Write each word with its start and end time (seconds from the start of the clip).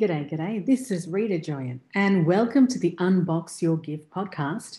G'day, 0.00 0.32
g'day. 0.32 0.64
This 0.64 0.90
is 0.90 1.06
Rita 1.08 1.38
Joyan, 1.38 1.78
and 1.94 2.24
welcome 2.24 2.66
to 2.68 2.78
the 2.78 2.96
Unbox 3.00 3.60
Your 3.60 3.76
Gift 3.76 4.08
podcast 4.08 4.78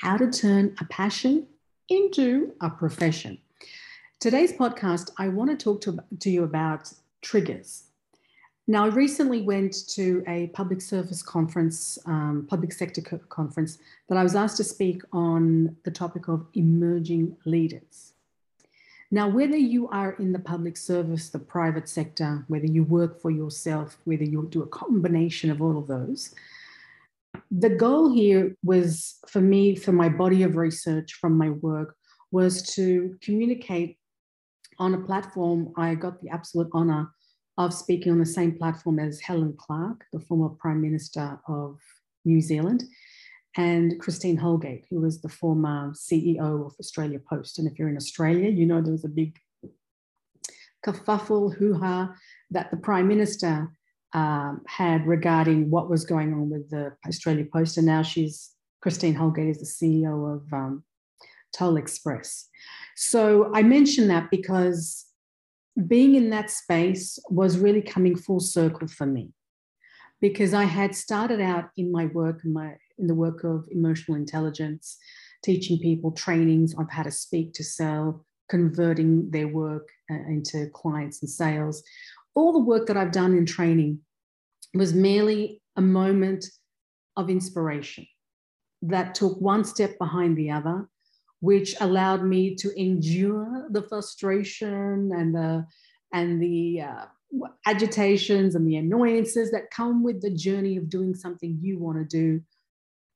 How 0.00 0.16
to 0.16 0.30
Turn 0.30 0.74
a 0.80 0.86
Passion 0.86 1.46
into 1.90 2.54
a 2.62 2.70
Profession. 2.70 3.36
Today's 4.18 4.50
podcast, 4.50 5.10
I 5.18 5.28
want 5.28 5.50
to 5.50 5.62
talk 5.62 5.82
to, 5.82 5.98
to 6.20 6.30
you 6.30 6.44
about 6.44 6.90
triggers. 7.20 7.82
Now, 8.66 8.86
I 8.86 8.88
recently 8.88 9.42
went 9.42 9.86
to 9.90 10.24
a 10.26 10.46
public 10.54 10.80
service 10.80 11.22
conference, 11.22 11.98
um, 12.06 12.46
public 12.48 12.72
sector 12.72 13.02
co- 13.02 13.20
conference, 13.28 13.76
that 14.08 14.16
I 14.16 14.22
was 14.22 14.34
asked 14.34 14.56
to 14.56 14.64
speak 14.64 15.02
on 15.12 15.76
the 15.84 15.90
topic 15.90 16.28
of 16.28 16.46
emerging 16.54 17.36
leaders. 17.44 18.11
Now, 19.14 19.28
whether 19.28 19.58
you 19.58 19.88
are 19.88 20.12
in 20.12 20.32
the 20.32 20.38
public 20.38 20.74
service, 20.78 21.28
the 21.28 21.38
private 21.38 21.86
sector, 21.86 22.46
whether 22.48 22.64
you 22.64 22.82
work 22.82 23.20
for 23.20 23.30
yourself, 23.30 23.98
whether 24.04 24.24
you 24.24 24.48
do 24.50 24.62
a 24.62 24.66
combination 24.66 25.50
of 25.50 25.60
all 25.60 25.76
of 25.76 25.86
those, 25.86 26.34
the 27.50 27.68
goal 27.68 28.10
here 28.10 28.56
was 28.64 29.18
for 29.28 29.42
me, 29.42 29.76
for 29.76 29.92
my 29.92 30.08
body 30.08 30.44
of 30.44 30.56
research 30.56 31.12
from 31.20 31.36
my 31.36 31.50
work, 31.50 31.94
was 32.30 32.62
to 32.74 33.14
communicate 33.20 33.98
on 34.78 34.94
a 34.94 35.00
platform. 35.00 35.74
I 35.76 35.94
got 35.94 36.22
the 36.22 36.30
absolute 36.30 36.70
honor 36.72 37.10
of 37.58 37.74
speaking 37.74 38.12
on 38.12 38.18
the 38.18 38.24
same 38.24 38.56
platform 38.56 38.98
as 38.98 39.20
Helen 39.20 39.54
Clark, 39.58 40.06
the 40.14 40.20
former 40.20 40.48
Prime 40.48 40.80
Minister 40.80 41.38
of 41.48 41.78
New 42.24 42.40
Zealand, 42.40 42.84
and 43.56 44.00
Christine 44.00 44.36
Holgate, 44.36 44.86
who 44.90 45.00
was 45.00 45.20
the 45.20 45.28
former 45.28 45.92
CEO 45.92 46.66
of 46.66 46.74
Australia 46.80 47.18
Post. 47.18 47.58
And 47.58 47.68
if 47.68 47.78
you're 47.78 47.88
in 47.88 47.96
Australia, 47.96 48.48
you 48.48 48.66
know 48.66 48.80
there 48.80 48.92
was 48.92 49.04
a 49.04 49.08
big 49.08 49.38
kerfuffle, 50.84 51.54
hoo 51.54 51.74
ha, 51.74 52.14
that 52.50 52.70
the 52.70 52.76
Prime 52.76 53.08
Minister 53.08 53.70
um, 54.14 54.62
had 54.66 55.06
regarding 55.06 55.70
what 55.70 55.88
was 55.88 56.04
going 56.04 56.32
on 56.32 56.50
with 56.50 56.70
the 56.70 56.92
Australia 57.06 57.46
Post. 57.50 57.76
And 57.76 57.86
now 57.86 58.02
she's, 58.02 58.50
Christine 58.80 59.14
Holgate 59.14 59.48
is 59.48 59.58
the 59.58 59.66
CEO 60.02 60.36
of 60.36 60.52
um, 60.52 60.84
Toll 61.54 61.76
Express. 61.76 62.48
So 62.96 63.50
I 63.54 63.62
mention 63.62 64.08
that 64.08 64.30
because 64.30 65.06
being 65.86 66.14
in 66.14 66.30
that 66.30 66.50
space 66.50 67.18
was 67.28 67.58
really 67.58 67.82
coming 67.82 68.16
full 68.16 68.40
circle 68.40 68.88
for 68.88 69.06
me 69.06 69.30
because 70.20 70.54
I 70.54 70.64
had 70.64 70.94
started 70.94 71.40
out 71.40 71.70
in 71.76 71.90
my 71.90 72.06
work, 72.06 72.44
my 72.44 72.76
in 73.02 73.08
the 73.08 73.14
work 73.14 73.44
of 73.44 73.68
emotional 73.70 74.16
intelligence, 74.16 74.96
teaching 75.42 75.78
people 75.78 76.12
trainings 76.12 76.74
on 76.74 76.86
how 76.88 77.02
to 77.02 77.10
speak 77.10 77.52
to 77.52 77.64
sell, 77.64 78.24
converting 78.48 79.30
their 79.30 79.48
work 79.48 79.88
uh, 80.10 80.14
into 80.14 80.70
clients 80.72 81.20
and 81.20 81.28
sales. 81.28 81.82
All 82.34 82.52
the 82.52 82.60
work 82.60 82.86
that 82.86 82.96
I've 82.96 83.12
done 83.12 83.36
in 83.36 83.44
training 83.44 83.98
was 84.72 84.94
merely 84.94 85.60
a 85.76 85.82
moment 85.82 86.46
of 87.16 87.28
inspiration 87.28 88.06
that 88.80 89.14
took 89.14 89.38
one 89.40 89.64
step 89.64 89.98
behind 89.98 90.36
the 90.38 90.50
other, 90.50 90.88
which 91.40 91.74
allowed 91.80 92.24
me 92.24 92.54
to 92.54 92.80
endure 92.80 93.66
the 93.70 93.82
frustration 93.82 95.10
and 95.12 95.34
the 95.34 95.66
and 96.14 96.42
the 96.42 96.82
uh, 96.82 97.06
agitations 97.66 98.54
and 98.54 98.66
the 98.66 98.76
annoyances 98.76 99.50
that 99.50 99.70
come 99.70 100.02
with 100.02 100.20
the 100.20 100.30
journey 100.30 100.76
of 100.76 100.90
doing 100.90 101.14
something 101.14 101.58
you 101.60 101.78
want 101.78 101.96
to 101.98 102.04
do 102.04 102.42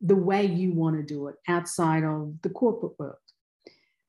the 0.00 0.16
way 0.16 0.44
you 0.44 0.72
want 0.72 0.96
to 0.96 1.02
do 1.02 1.28
it 1.28 1.36
outside 1.48 2.04
of 2.04 2.34
the 2.42 2.50
corporate 2.50 2.98
world. 2.98 3.16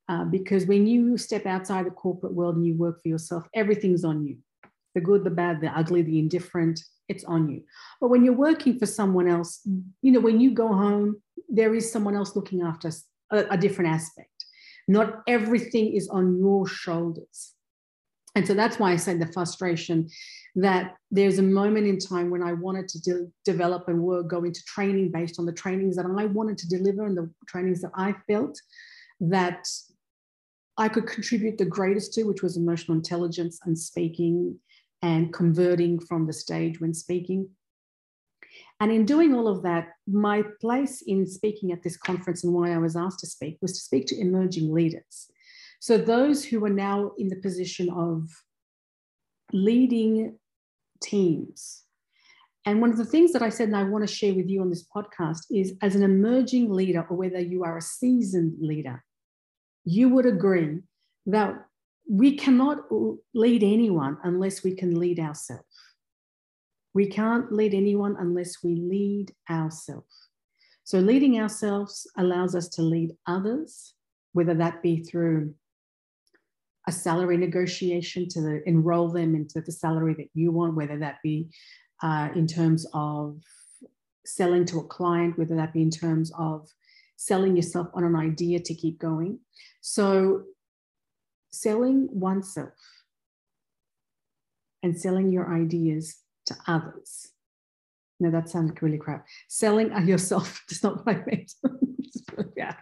Uh, 0.10 0.24
because 0.24 0.66
when 0.66 0.88
you 0.88 1.18
step 1.18 1.46
outside 1.46 1.86
the 1.86 1.92
corporate 1.92 2.34
world 2.34 2.56
and 2.56 2.66
you 2.66 2.76
work 2.76 3.02
for 3.02 3.10
yourself, 3.10 3.48
everything's 3.54 4.04
on 4.04 4.26
you 4.26 4.38
the 4.96 5.02
good, 5.02 5.24
the 5.24 5.30
bad, 5.30 5.62
the 5.62 5.68
ugly, 5.78 6.02
the 6.02 6.18
indifferent, 6.18 6.84
it's 7.08 7.24
on 7.26 7.48
you. 7.48 7.62
But 8.02 8.08
when 8.08 8.26
you're 8.26 8.34
working 8.34 8.80
for 8.80 8.88
someone 8.88 9.28
else, 9.28 9.62
you 10.02 10.12
know, 10.12 10.20
when 10.20 10.40
you 10.40 10.52
go 10.52 10.70
home, 10.70 11.22
there 11.48 11.76
is 11.76 11.92
someone 11.92 12.16
else 12.16 12.36
looking 12.36 12.64
after 12.64 12.90
a, 13.32 13.46
a 13.52 13.58
different 13.58 13.92
aspect. 13.92 14.46
Not 14.88 15.22
everything 15.28 15.94
is 15.94 16.08
on 16.10 16.40
your 16.40 16.66
shoulders. 16.66 17.54
And 18.38 18.46
so 18.46 18.54
that's 18.54 18.78
why 18.78 18.92
I 18.92 18.98
say 18.98 19.18
the 19.18 19.34
frustration 19.34 20.08
that 20.58 20.96
there's 21.10 21.40
a 21.40 21.44
moment 21.44 21.88
in 21.88 21.98
time 21.98 22.30
when 22.30 22.44
I 22.44 22.54
wanted 22.54 22.88
to 22.90 23.02
de- 23.02 23.32
develop 23.44 23.88
and 23.88 24.04
work, 24.04 24.28
go 24.28 24.44
into 24.44 24.64
training 24.66 25.10
based 25.12 25.40
on 25.40 25.48
the 25.48 25.52
trainings 25.52 25.96
that 25.96 26.06
I 26.06 26.26
wanted 26.26 26.60
to 26.60 26.70
deliver 26.70 27.08
and 27.08 27.18
the 27.18 27.32
trainings 27.48 27.82
that 27.82 27.90
I 27.96 28.14
felt 28.28 28.62
that 29.22 29.68
I 30.78 30.88
could 30.88 31.08
contribute 31.08 31.58
the 31.58 31.66
greatest 31.66 32.14
to, 32.14 32.26
which 32.26 32.44
was 32.44 32.58
emotional 32.58 32.96
intelligence 32.96 33.60
and 33.66 33.76
speaking 33.76 34.60
and 35.02 35.34
converting 35.34 36.00
from 36.00 36.28
the 36.28 36.34
stage 36.34 36.80
when 36.80 36.94
speaking. 36.94 37.50
And 38.80 38.92
in 38.92 39.06
doing 39.06 39.34
all 39.34 39.48
of 39.48 39.64
that, 39.64 39.94
my 40.08 40.44
place 40.62 41.02
in 41.02 41.26
speaking 41.26 41.72
at 41.72 41.82
this 41.82 41.98
conference 41.98 42.44
and 42.44 42.54
why 42.54 42.72
I 42.72 42.78
was 42.78 42.96
asked 42.96 43.22
to 43.22 43.28
speak 43.28 43.58
was 43.64 43.74
to 43.74 43.80
speak 43.80 44.06
to 44.08 44.22
emerging 44.22 44.72
leaders. 44.72 45.32
So 45.80 45.98
those 45.98 46.44
who 46.44 46.64
are 46.66 46.70
now 46.70 47.12
in 47.18 47.28
the 47.28 47.36
position 47.36 47.90
of 47.90 48.30
leading 49.54 50.38
teams. 51.02 51.84
And 52.66 52.82
one 52.82 52.90
of 52.90 52.98
the 52.98 53.06
things 53.06 53.32
that 53.32 53.42
I 53.42 53.50
said, 53.50 53.70
and 53.70 53.78
I 53.78 53.84
want 53.84 54.06
to 54.06 54.14
share 54.14 54.34
with 54.34 54.50
you 54.50 54.62
on 54.62 54.70
this 54.70 54.86
podcast, 54.94 55.46
is 55.50 55.74
as 55.82 55.96
an 55.96 56.04
emerging 56.04 56.72
leader, 56.72 57.06
or 57.10 57.16
whether 57.16 57.40
you 57.40 57.64
are 57.64 57.78
a 57.78 57.82
seasoned 57.82 58.56
leader, 58.60 59.04
you 59.86 60.10
would 60.10 60.26
agree 60.26 60.80
that 61.28 61.66
we 62.10 62.36
cannot 62.36 62.80
lead 63.34 63.64
anyone 63.64 64.18
unless 64.24 64.64
we 64.64 64.76
can 64.76 65.00
lead 65.00 65.20
ourselves. 65.20 65.64
We 66.94 67.08
can't 67.08 67.52
lead 67.52 67.74
anyone 67.74 68.16
unless 68.20 68.64
we 68.64 68.76
lead 68.76 69.32
ourselves. 69.50 70.30
So, 70.84 71.00
leading 71.00 71.40
ourselves 71.40 72.08
allows 72.18 72.56
us 72.56 72.68
to 72.70 72.82
lead 72.82 73.12
others, 73.28 73.94
whether 74.34 74.54
that 74.56 74.82
be 74.82 75.04
through 75.04 75.54
a 76.88 76.92
salary 76.92 77.36
negotiation 77.38 78.30
to 78.30 78.62
enroll 78.66 79.10
them 79.10 79.36
into 79.36 79.60
the 79.62 79.72
salary 79.72 80.14
that 80.14 80.30
you 80.34 80.52
want, 80.52 80.76
whether 80.76 80.98
that 80.98 81.18
be 81.22 81.50
uh, 82.02 82.30
in 82.34 82.48
terms 82.48 82.88
of 82.94 83.42
selling 84.26 84.66
to 84.66 84.80
a 84.80 84.84
client, 84.84 85.38
whether 85.38 85.56
that 85.56 85.74
be 85.74 85.82
in 85.82 85.92
terms 85.92 86.32
of 86.38 86.70
selling 87.18 87.56
yourself 87.56 87.88
on 87.94 88.06
an 88.06 88.16
idea 88.16 88.60
to 88.60 88.74
keep 88.74 89.00
going. 89.00 89.40
So, 89.82 90.44
selling 91.52 92.08
oneself 92.12 92.74
and 94.82 94.98
selling 95.00 95.32
your 95.32 95.54
ideas 95.54 96.18
to 96.46 96.56
others. 96.68 97.32
No, 98.20 98.32
that 98.32 98.50
sounds 98.50 98.72
really 98.82 98.98
crap. 98.98 99.26
Selling 99.50 99.92
yourself 100.08 100.64
is 100.70 100.84
not 100.84 101.06
what 101.06 101.28
meant. 101.28 101.52
yeah. 102.56 102.76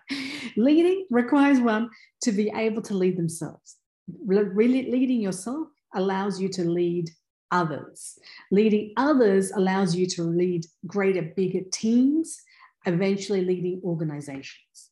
Leading 0.58 1.06
requires 1.10 1.60
one 1.60 1.90
to 2.22 2.32
be 2.32 2.52
able 2.56 2.82
to 2.84 2.94
lead 2.94 3.18
themselves 3.18 3.78
really 4.08 4.90
leading 4.92 5.22
yourself 5.22 5.68
allows 5.94 6.40
you 6.40 6.50
to 6.50 6.64
lead 6.64 7.10
others. 7.52 8.18
Leading 8.52 8.94
others 8.98 9.52
allows 9.52 9.96
you 9.96 10.08
to 10.08 10.24
lead 10.24 10.66
greater, 10.86 11.22
bigger 11.22 11.62
teams, 11.72 12.42
eventually 12.86 13.44
leading 13.44 13.82
organizations. 13.84 14.90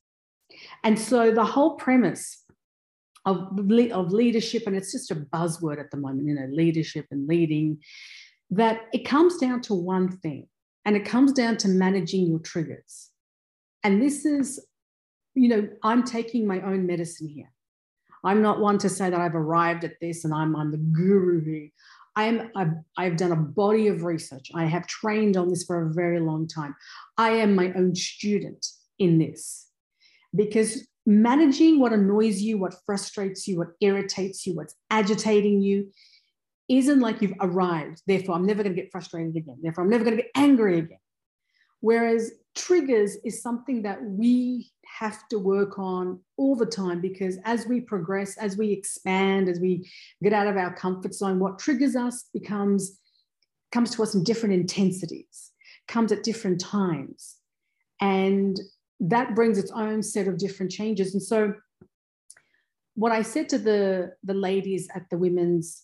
And 0.84 0.98
so 0.98 1.32
the 1.32 1.46
whole 1.46 1.76
premise 1.76 2.44
of, 3.26 3.60
of 3.92 4.12
leadership, 4.12 4.64
and 4.68 4.76
it's 4.76 4.92
just 4.92 5.12
a 5.12 5.16
buzzword 5.16 5.80
at 5.80 5.92
the 5.92 5.98
moment, 5.98 6.28
you 6.28 6.36
know, 6.36 6.48
leadership 6.52 7.08
and 7.12 7.28
leading, 7.28 7.80
that 8.50 8.82
it 8.94 9.06
comes 9.06 9.38
down 9.38 9.62
to 9.62 9.74
one 9.74 10.18
thing, 10.18 10.48
and 10.86 10.96
it 10.96 11.06
comes 11.06 11.32
down 11.32 11.58
to 11.58 11.68
managing 11.68 12.28
your 12.28 12.40
triggers. 12.40 13.10
And 13.84 14.02
this 14.02 14.26
is, 14.26 14.66
you 15.34 15.48
know, 15.48 15.70
I'm 15.84 16.04
taking 16.04 16.46
my 16.46 16.62
own 16.62 16.86
medicine 16.86 17.30
here. 17.30 17.52
I'm 18.24 18.42
not 18.42 18.60
one 18.60 18.78
to 18.80 18.90
say 18.90 19.10
that 19.10 19.20
I've 19.20 19.36
arrived 19.36 19.84
at 19.84 20.00
this 20.00 20.24
and 20.26 20.34
I'm, 20.34 20.56
I'm 20.56 20.72
the 20.72 20.78
guru 20.78 21.44
here. 21.44 21.70
I 22.16 22.26
am, 22.26 22.52
I've, 22.56 22.74
I've 22.98 23.18
done 23.18 23.32
a 23.32 23.38
body 23.38 23.88
of 23.88 24.04
research. 24.04 24.52
I 24.54 24.66
have 24.66 24.88
trained 24.88 25.36
on 25.36 25.50
this 25.50 25.64
for 25.64 25.82
a 25.82 25.94
very 25.94 26.20
long 26.20 26.48
time. 26.48 26.76
I 27.18 27.32
am 27.32 27.56
my 27.56 27.74
own 27.74 27.96
student 27.96 28.66
in 29.00 29.18
this 29.18 29.68
because 30.36 30.88
managing 31.06 31.80
what 31.80 31.92
annoys 31.92 32.42
you, 32.42 32.58
what 32.58 32.76
frustrates 32.86 33.48
you, 33.48 33.58
what 33.58 33.70
irritates 33.82 34.46
you, 34.46 34.56
what's 34.56 34.76
agitating 34.90 35.62
you 35.62 35.92
isn't 36.70 37.00
like 37.00 37.22
you've 37.22 37.34
arrived. 37.42 38.02
Therefore, 38.08 38.36
I'm 38.36 38.46
never 38.46 38.64
going 38.64 38.76
to 38.76 38.82
get 38.82 38.92
frustrated 38.92 39.36
again. 39.36 39.58
Therefore, 39.62 39.84
I'm 39.84 39.90
never 39.90 40.04
going 40.04 40.18
to 40.18 40.24
get 40.24 40.32
angry 40.36 40.80
again. 40.80 41.00
Whereas 41.84 42.32
triggers 42.56 43.18
is 43.26 43.42
something 43.42 43.82
that 43.82 44.02
we 44.02 44.72
have 44.86 45.28
to 45.28 45.38
work 45.38 45.78
on 45.78 46.18
all 46.38 46.56
the 46.56 46.66
time 46.66 47.02
because 47.02 47.38
as 47.44 47.68
we 47.68 47.82
progress, 47.82 48.38
as 48.38 48.56
we 48.56 48.72
expand, 48.72 49.50
as 49.50 49.60
we 49.60 49.92
get 50.24 50.32
out 50.32 50.48
of 50.48 50.56
our 50.56 50.74
comfort 50.74 51.14
zone, 51.14 51.40
what 51.40 51.60
triggers 51.60 51.98
us 51.98 52.30
becomes 52.34 53.02
comes 53.74 53.94
to 53.96 54.02
us 54.02 54.16
in 54.16 54.24
different 54.24 54.56
intensities, 54.56 55.52
comes 55.90 56.14
at 56.14 56.24
different 56.24 56.62
times. 56.62 57.36
And 58.00 58.58
that 59.02 59.36
brings 59.36 59.58
its 59.58 59.72
own 59.72 60.04
set 60.04 60.30
of 60.30 60.38
different 60.38 60.72
changes. 60.72 61.14
And 61.14 61.22
so 61.22 61.54
what 62.96 63.12
I 63.12 63.24
said 63.24 63.50
to 63.50 63.58
the, 63.58 64.14
the 64.24 64.36
ladies 64.36 64.88
at 64.96 65.10
the 65.10 65.18
women's 65.18 65.84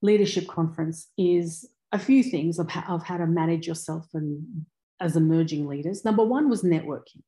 leadership 0.00 0.46
conference 0.46 1.08
is 1.18 1.68
a 1.90 1.98
few 1.98 2.22
things 2.22 2.60
of 2.60 2.70
how, 2.70 2.94
of 2.94 3.02
how 3.02 3.16
to 3.16 3.26
manage 3.26 3.66
yourself 3.66 4.06
and 4.14 4.66
as 5.04 5.16
emerging 5.16 5.68
leaders. 5.68 6.04
Number 6.04 6.24
one 6.24 6.48
was 6.48 6.62
networking. 6.62 7.22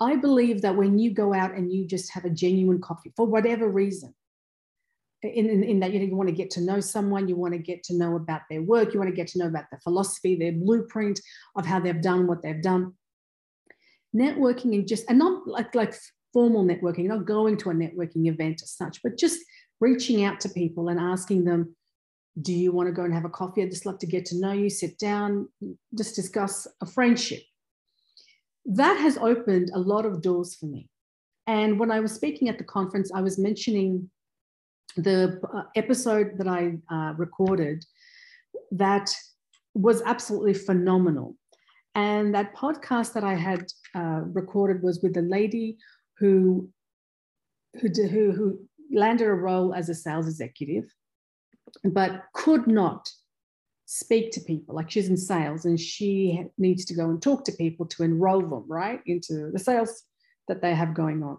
I 0.00 0.16
believe 0.16 0.62
that 0.62 0.76
when 0.76 0.98
you 0.98 1.12
go 1.12 1.32
out 1.32 1.52
and 1.52 1.72
you 1.72 1.86
just 1.86 2.12
have 2.12 2.24
a 2.24 2.30
genuine 2.30 2.80
coffee 2.80 3.12
for 3.16 3.26
whatever 3.26 3.68
reason, 3.68 4.14
in, 5.22 5.48
in, 5.48 5.64
in, 5.64 5.80
that 5.80 5.92
you 5.92 6.14
want 6.14 6.28
to 6.28 6.34
get 6.34 6.50
to 6.52 6.60
know 6.60 6.78
someone, 6.78 7.28
you 7.28 7.34
want 7.34 7.52
to 7.52 7.58
get 7.58 7.82
to 7.84 7.96
know 7.96 8.14
about 8.16 8.42
their 8.48 8.62
work, 8.62 8.92
you 8.92 9.00
want 9.00 9.10
to 9.10 9.16
get 9.16 9.26
to 9.28 9.38
know 9.38 9.46
about 9.46 9.64
their 9.70 9.80
philosophy, 9.80 10.36
their 10.36 10.52
blueprint 10.52 11.20
of 11.56 11.66
how 11.66 11.80
they've 11.80 12.02
done 12.02 12.28
what 12.28 12.42
they've 12.42 12.62
done. 12.62 12.94
Networking 14.14 14.74
and 14.74 14.86
just, 14.86 15.04
and 15.08 15.18
not 15.18 15.46
like, 15.48 15.74
like 15.74 15.94
formal 16.32 16.64
networking, 16.64 17.06
not 17.06 17.26
going 17.26 17.56
to 17.58 17.70
a 17.70 17.74
networking 17.74 18.28
event 18.28 18.62
as 18.62 18.70
such, 18.70 19.02
but 19.02 19.18
just 19.18 19.40
reaching 19.80 20.24
out 20.24 20.38
to 20.40 20.48
people 20.48 20.88
and 20.88 21.00
asking 21.00 21.44
them, 21.44 21.74
do 22.42 22.52
you 22.52 22.72
want 22.72 22.88
to 22.88 22.92
go 22.92 23.04
and 23.04 23.14
have 23.14 23.24
a 23.24 23.30
coffee? 23.30 23.62
I'd 23.62 23.70
just 23.70 23.86
love 23.86 23.98
to 23.98 24.06
get 24.06 24.24
to 24.26 24.40
know 24.40 24.52
you, 24.52 24.70
sit 24.70 24.98
down, 24.98 25.48
just 25.96 26.14
discuss 26.14 26.66
a 26.80 26.86
friendship. 26.86 27.42
That 28.66 28.98
has 28.98 29.16
opened 29.18 29.70
a 29.74 29.78
lot 29.78 30.04
of 30.04 30.22
doors 30.22 30.54
for 30.54 30.66
me. 30.66 30.88
And 31.46 31.78
when 31.78 31.90
I 31.90 32.00
was 32.00 32.12
speaking 32.12 32.48
at 32.48 32.58
the 32.58 32.64
conference, 32.64 33.10
I 33.14 33.22
was 33.22 33.38
mentioning 33.38 34.10
the 34.96 35.40
uh, 35.54 35.62
episode 35.76 36.32
that 36.36 36.48
I 36.48 36.74
uh, 36.94 37.14
recorded 37.14 37.84
that 38.72 39.10
was 39.74 40.02
absolutely 40.02 40.54
phenomenal. 40.54 41.36
And 41.94 42.34
that 42.34 42.54
podcast 42.54 43.14
that 43.14 43.24
I 43.24 43.34
had 43.34 43.64
uh, 43.94 44.22
recorded 44.32 44.82
was 44.82 45.00
with 45.02 45.16
a 45.16 45.22
lady 45.22 45.78
who, 46.18 46.68
who, 47.80 47.88
who, 47.88 48.32
who 48.32 48.60
landed 48.92 49.26
a 49.26 49.32
role 49.32 49.74
as 49.74 49.88
a 49.88 49.94
sales 49.94 50.28
executive, 50.28 50.84
but 51.84 52.24
could 52.34 52.66
not 52.66 53.08
speak 53.90 54.30
to 54.32 54.40
people. 54.40 54.74
Like 54.74 54.90
she's 54.90 55.08
in 55.08 55.16
sales 55.16 55.64
and 55.64 55.80
she 55.80 56.44
needs 56.58 56.84
to 56.86 56.94
go 56.94 57.08
and 57.08 57.22
talk 57.22 57.44
to 57.44 57.52
people 57.52 57.86
to 57.86 58.02
enroll 58.02 58.42
them, 58.42 58.64
right, 58.68 59.00
into 59.06 59.50
the 59.50 59.58
sales 59.58 60.02
that 60.46 60.60
they 60.60 60.74
have 60.74 60.92
going 60.92 61.22
on. 61.22 61.38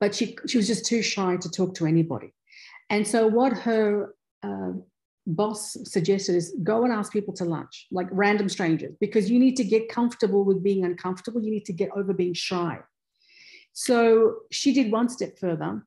But 0.00 0.14
she, 0.14 0.36
she 0.46 0.56
was 0.56 0.66
just 0.66 0.86
too 0.86 1.02
shy 1.02 1.36
to 1.36 1.50
talk 1.50 1.74
to 1.76 1.86
anybody. 1.86 2.32
And 2.88 3.06
so, 3.06 3.26
what 3.26 3.52
her 3.52 4.14
uh, 4.42 4.72
boss 5.26 5.76
suggested 5.84 6.34
is 6.34 6.56
go 6.62 6.84
and 6.84 6.92
ask 6.92 7.12
people 7.12 7.34
to 7.34 7.44
lunch, 7.44 7.86
like 7.90 8.08
random 8.10 8.48
strangers, 8.48 8.94
because 8.98 9.30
you 9.30 9.38
need 9.38 9.56
to 9.56 9.64
get 9.64 9.88
comfortable 9.90 10.44
with 10.44 10.62
being 10.62 10.84
uncomfortable. 10.84 11.42
You 11.42 11.50
need 11.50 11.66
to 11.66 11.72
get 11.72 11.90
over 11.94 12.12
being 12.12 12.34
shy. 12.34 12.80
So, 13.74 14.36
she 14.50 14.72
did 14.72 14.90
one 14.90 15.10
step 15.10 15.38
further. 15.38 15.86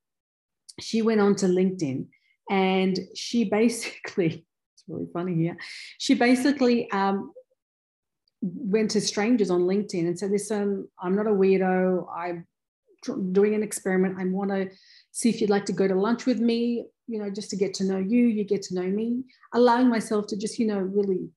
She 0.80 1.02
went 1.02 1.22
on 1.22 1.36
to 1.38 1.48
LinkedIn 1.48 2.08
and 2.50 3.00
she 3.16 3.46
basically, 3.46 4.46
it's 4.74 4.84
really 4.88 5.08
funny 5.14 5.36
here, 5.36 5.58
she 5.98 6.14
basically 6.14 6.90
um, 6.92 7.32
went 8.42 8.92
to 8.92 9.02
strangers 9.02 9.50
on 9.50 9.62
LinkedIn 9.62 10.08
and 10.08 10.18
said, 10.18 10.32
Listen, 10.32 10.88
I'm 11.02 11.16
not 11.16 11.28
a 11.28 11.32
weirdo. 11.32 12.08
I'm 12.16 12.48
doing 13.32 13.56
an 13.56 13.64
experiment. 13.64 14.18
I 14.20 14.26
want 14.26 14.52
to 14.52 14.70
see 15.12 15.30
if 15.30 15.42
you'd 15.42 15.50
like 15.50 15.66
to 15.66 15.74
go 15.74 15.88
to 15.88 15.96
lunch 15.96 16.26
with 16.26 16.40
me, 16.40 16.86
you 17.08 17.20
know, 17.20 17.30
just 17.30 17.50
to 17.52 17.56
get 17.56 17.74
to 17.76 17.84
know 17.84 17.98
you, 17.98 18.26
you 18.26 18.44
get 18.44 18.62
to 18.64 18.76
know 18.76 18.88
me, 18.88 19.24
allowing 19.54 19.90
myself 19.90 20.28
to 20.28 20.38
just, 20.38 20.60
you 20.60 20.68
know, 20.68 20.80
really 20.80 21.30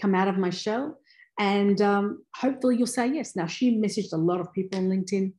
come 0.00 0.14
out 0.14 0.28
of 0.28 0.38
my 0.38 0.50
shell. 0.50 0.98
And 1.38 1.80
um, 1.80 2.24
hopefully 2.34 2.76
you'll 2.76 2.86
say 2.86 3.08
yes. 3.08 3.34
Now, 3.34 3.46
she 3.46 3.76
messaged 3.76 4.12
a 4.12 4.16
lot 4.16 4.40
of 4.40 4.52
people 4.52 4.78
on 4.78 4.88
LinkedIn. 4.88 5.32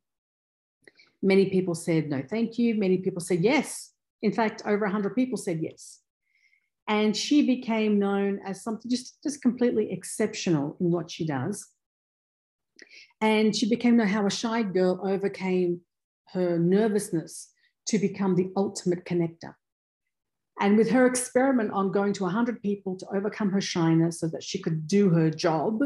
Many 1.21 1.49
people 1.49 1.75
said 1.75 2.09
no, 2.09 2.21
thank 2.29 2.57
you. 2.57 2.75
Many 2.75 2.97
people 2.97 3.21
said 3.21 3.41
yes. 3.41 3.92
In 4.23 4.31
fact, 4.31 4.63
over 4.65 4.85
100 4.85 5.13
people 5.15 5.37
said 5.37 5.59
yes. 5.61 5.99
And 6.87 7.15
she 7.15 7.45
became 7.45 7.99
known 7.99 8.39
as 8.45 8.63
something 8.63 8.89
just, 8.89 9.21
just 9.21 9.41
completely 9.41 9.91
exceptional 9.91 10.75
in 10.79 10.91
what 10.91 11.11
she 11.11 11.25
does. 11.25 11.67
And 13.21 13.55
she 13.55 13.69
became 13.69 13.97
known 13.97 14.07
how 14.07 14.25
a 14.25 14.31
shy 14.31 14.63
girl 14.63 14.99
overcame 15.03 15.81
her 16.33 16.57
nervousness 16.57 17.51
to 17.87 17.99
become 17.99 18.35
the 18.35 18.51
ultimate 18.57 19.05
connector. 19.05 19.55
And 20.59 20.77
with 20.77 20.89
her 20.91 21.05
experiment 21.05 21.71
on 21.71 21.91
going 21.91 22.13
to 22.13 22.23
100 22.23 22.61
people 22.61 22.97
to 22.97 23.07
overcome 23.13 23.51
her 23.51 23.61
shyness 23.61 24.19
so 24.19 24.27
that 24.27 24.43
she 24.43 24.61
could 24.61 24.87
do 24.87 25.09
her 25.09 25.29
job, 25.29 25.79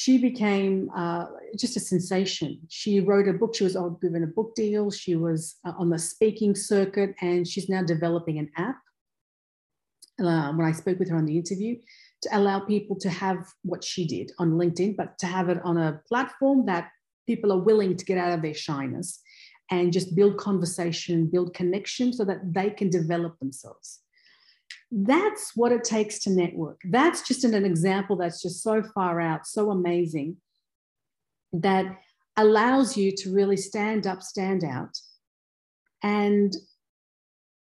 she 0.00 0.16
became 0.16 0.88
uh, 0.96 1.26
just 1.56 1.76
a 1.76 1.80
sensation. 1.80 2.60
She 2.68 3.00
wrote 3.00 3.26
a 3.26 3.32
book. 3.32 3.56
She 3.56 3.64
was 3.64 3.76
given 4.00 4.22
a 4.22 4.28
book 4.28 4.54
deal. 4.54 4.92
She 4.92 5.16
was 5.16 5.56
uh, 5.66 5.72
on 5.76 5.90
the 5.90 5.98
speaking 5.98 6.54
circuit, 6.54 7.16
and 7.20 7.46
she's 7.48 7.68
now 7.68 7.82
developing 7.82 8.38
an 8.38 8.48
app. 8.56 8.78
Uh, 10.22 10.52
when 10.52 10.68
I 10.68 10.70
spoke 10.70 11.00
with 11.00 11.10
her 11.10 11.16
on 11.16 11.26
the 11.26 11.36
interview, 11.36 11.74
to 12.22 12.28
allow 12.38 12.60
people 12.60 12.94
to 13.00 13.10
have 13.10 13.38
what 13.62 13.82
she 13.82 14.06
did 14.06 14.30
on 14.38 14.52
LinkedIn, 14.52 14.96
but 14.96 15.18
to 15.18 15.26
have 15.26 15.48
it 15.48 15.58
on 15.64 15.76
a 15.76 16.00
platform 16.08 16.66
that 16.66 16.90
people 17.26 17.52
are 17.52 17.64
willing 17.70 17.96
to 17.96 18.04
get 18.04 18.18
out 18.18 18.32
of 18.32 18.42
their 18.42 18.54
shyness 18.54 19.20
and 19.72 19.92
just 19.92 20.14
build 20.14 20.36
conversation, 20.36 21.26
build 21.26 21.54
connection 21.54 22.12
so 22.12 22.24
that 22.24 22.54
they 22.54 22.70
can 22.70 22.88
develop 22.88 23.36
themselves. 23.40 24.00
That's 24.90 25.52
what 25.54 25.72
it 25.72 25.84
takes 25.84 26.20
to 26.20 26.30
network. 26.30 26.80
That's 26.84 27.26
just 27.26 27.44
an, 27.44 27.54
an 27.54 27.64
example 27.64 28.16
that's 28.16 28.42
just 28.42 28.62
so 28.62 28.82
far 28.82 29.20
out, 29.20 29.46
so 29.46 29.70
amazing 29.70 30.36
that 31.52 31.86
allows 32.36 32.96
you 32.96 33.12
to 33.16 33.34
really 33.34 33.56
stand 33.56 34.06
up, 34.06 34.22
stand 34.22 34.64
out, 34.64 34.98
and 36.02 36.54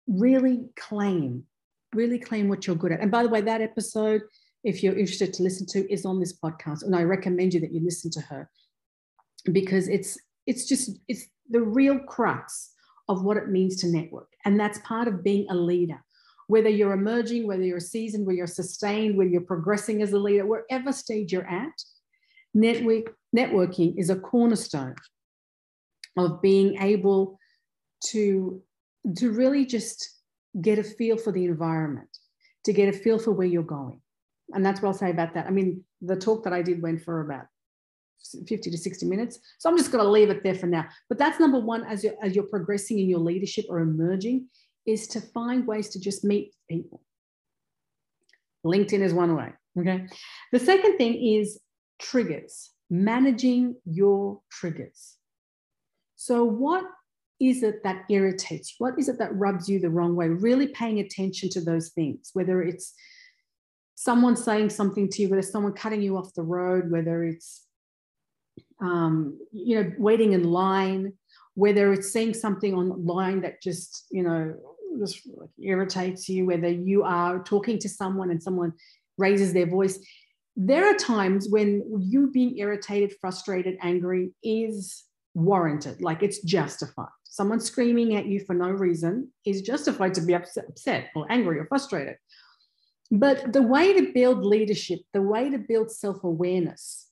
really 0.07 0.65
claim, 0.75 1.43
really 1.93 2.19
claim 2.19 2.49
what 2.49 2.67
you're 2.67 2.75
good 2.75 2.91
at. 2.91 3.01
And 3.01 3.11
by 3.11 3.23
the 3.23 3.29
way, 3.29 3.41
that 3.41 3.61
episode, 3.61 4.21
if 4.63 4.83
you're 4.83 4.97
interested 4.97 5.33
to 5.33 5.43
listen 5.43 5.65
to, 5.67 5.91
is 5.91 6.05
on 6.05 6.19
this 6.19 6.37
podcast. 6.37 6.83
And 6.83 6.95
I 6.95 7.03
recommend 7.03 7.53
you 7.53 7.59
that 7.61 7.73
you 7.73 7.81
listen 7.83 8.11
to 8.11 8.21
her 8.21 8.49
because 9.51 9.87
it's 9.87 10.17
it's 10.45 10.65
just 10.65 10.99
it's 11.07 11.25
the 11.49 11.61
real 11.61 11.99
crux 11.99 12.73
of 13.09 13.23
what 13.23 13.37
it 13.37 13.49
means 13.49 13.77
to 13.77 13.87
network. 13.87 14.33
And 14.45 14.59
that's 14.59 14.79
part 14.79 15.07
of 15.07 15.23
being 15.23 15.47
a 15.49 15.55
leader 15.55 15.99
whether 16.47 16.69
you're 16.69 16.93
emerging, 16.93 17.45
whether 17.45 17.63
you're 17.63 17.79
seasoned, 17.79 18.25
whether 18.25 18.37
you're 18.37 18.47
sustained, 18.47 19.17
whether 19.17 19.29
you're 19.29 19.41
progressing 19.41 20.01
as 20.01 20.13
a 20.13 20.17
leader, 20.17 20.45
wherever 20.45 20.91
stage 20.91 21.31
you're 21.31 21.47
at, 21.47 21.73
network, 22.53 23.15
networking 23.35 23.93
is 23.97 24.09
a 24.09 24.15
cornerstone 24.15 24.95
of 26.17 26.41
being 26.41 26.81
able 26.81 27.37
to, 28.05 28.61
to 29.17 29.31
really 29.31 29.65
just 29.65 30.09
get 30.59 30.79
a 30.79 30.83
feel 30.83 31.17
for 31.17 31.31
the 31.31 31.45
environment, 31.45 32.09
to 32.63 32.73
get 32.73 32.89
a 32.89 32.97
feel 32.97 33.19
for 33.19 33.31
where 33.31 33.47
you're 33.47 33.63
going. 33.63 34.01
And 34.53 34.65
that's 34.65 34.81
what 34.81 34.87
I'll 34.89 34.93
say 34.93 35.11
about 35.11 35.33
that. 35.33 35.45
I 35.45 35.51
mean, 35.51 35.83
the 36.01 36.15
talk 36.15 36.45
that 36.45 36.53
I 36.53 36.61
did 36.61 36.81
went 36.81 37.03
for 37.03 37.19
about 37.21 37.45
50 38.47 38.71
to 38.71 38.77
60 38.77 39.05
minutes. 39.05 39.39
So 39.59 39.69
I'm 39.69 39.77
just 39.77 39.91
going 39.91 40.03
to 40.03 40.09
leave 40.09 40.29
it 40.29 40.43
there 40.43 40.55
for 40.55 40.67
now. 40.67 40.85
But 41.09 41.17
that's 41.17 41.39
number 41.39 41.59
one 41.59 41.83
as 41.83 42.03
you're, 42.03 42.15
as 42.23 42.35
you're 42.35 42.45
progressing 42.45 42.99
in 42.99 43.09
your 43.09 43.19
leadership 43.19 43.65
or 43.69 43.79
emerging 43.79 44.47
is 44.87 45.07
to 45.09 45.21
find 45.21 45.67
ways 45.67 45.89
to 45.89 45.99
just 45.99 46.23
meet 46.23 46.53
people. 46.69 47.03
LinkedIn 48.65 49.01
is 49.01 49.13
one 49.13 49.35
way. 49.35 49.53
Okay. 49.79 50.07
The 50.51 50.59
second 50.59 50.97
thing 50.97 51.13
is 51.15 51.59
triggers, 51.99 52.71
managing 52.89 53.75
your 53.85 54.41
triggers. 54.51 55.17
So, 56.15 56.43
what 56.43 56.85
is 57.39 57.61
it 57.61 57.83
that 57.83 58.05
irritates 58.09 58.71
you? 58.71 58.85
What 58.85 58.97
is 58.97 59.09
it 59.09 59.19
that 59.19 59.35
rubs 59.35 59.69
you 59.69 59.79
the 59.79 59.89
wrong 59.89 60.15
way? 60.15 60.29
Really 60.29 60.67
paying 60.69 60.99
attention 60.99 61.49
to 61.49 61.61
those 61.61 61.89
things, 61.89 62.31
whether 62.33 62.63
it's 62.63 62.93
someone 63.95 64.35
saying 64.35 64.69
something 64.69 65.09
to 65.09 65.21
you, 65.21 65.29
whether 65.29 65.41
someone 65.41 65.73
cutting 65.73 66.01
you 66.01 66.17
off 66.17 66.33
the 66.33 66.41
road, 66.41 66.89
whether 66.89 67.23
it's 67.23 67.65
um, 68.81 69.39
you 69.51 69.81
know 69.81 69.91
waiting 69.99 70.33
in 70.33 70.43
line, 70.43 71.13
whether 71.53 71.93
it's 71.93 72.11
seeing 72.11 72.33
something 72.33 72.73
online 72.73 73.41
that 73.41 73.61
just 73.61 74.05
you 74.09 74.23
know 74.23 74.55
just 74.99 75.27
irritates 75.59 76.27
you, 76.29 76.45
whether 76.45 76.69
you 76.69 77.03
are 77.03 77.43
talking 77.43 77.79
to 77.79 77.89
someone 77.89 78.31
and 78.31 78.41
someone 78.41 78.73
raises 79.17 79.53
their 79.53 79.67
voice. 79.67 79.99
There 80.55 80.87
are 80.87 80.97
times 80.97 81.47
when 81.49 81.83
you 81.99 82.31
being 82.31 82.57
irritated, 82.57 83.13
frustrated, 83.21 83.77
angry 83.81 84.31
is 84.43 85.03
warranted, 85.33 86.01
like 86.01 86.23
it's 86.23 86.41
justified. 86.41 87.07
Someone 87.23 87.59
screaming 87.59 88.15
at 88.15 88.25
you 88.25 88.39
for 88.39 88.55
no 88.55 88.69
reason 88.69 89.31
is 89.45 89.61
justified 89.61 90.15
to 90.15 90.21
be 90.21 90.33
upset 90.33 91.09
or 91.15 91.27
angry 91.29 91.59
or 91.59 91.65
frustrated. 91.67 92.15
But 93.11 93.53
the 93.53 93.61
way 93.61 93.93
to 93.93 94.11
build 94.11 94.43
leadership, 94.43 94.99
the 95.13 95.21
way 95.21 95.49
to 95.49 95.59
build 95.59 95.91
self 95.91 96.23
awareness, 96.23 97.07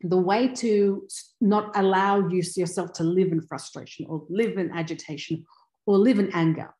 the 0.00 0.18
way 0.18 0.48
to 0.48 1.06
not 1.40 1.70
allow 1.76 2.28
you 2.28 2.42
yourself 2.56 2.92
to 2.94 3.04
live 3.04 3.32
in 3.32 3.40
frustration 3.40 4.06
or 4.08 4.24
live 4.28 4.58
in 4.58 4.70
agitation 4.72 5.44
or 5.86 5.98
live 5.98 6.18
in 6.18 6.30
anger 6.34 6.74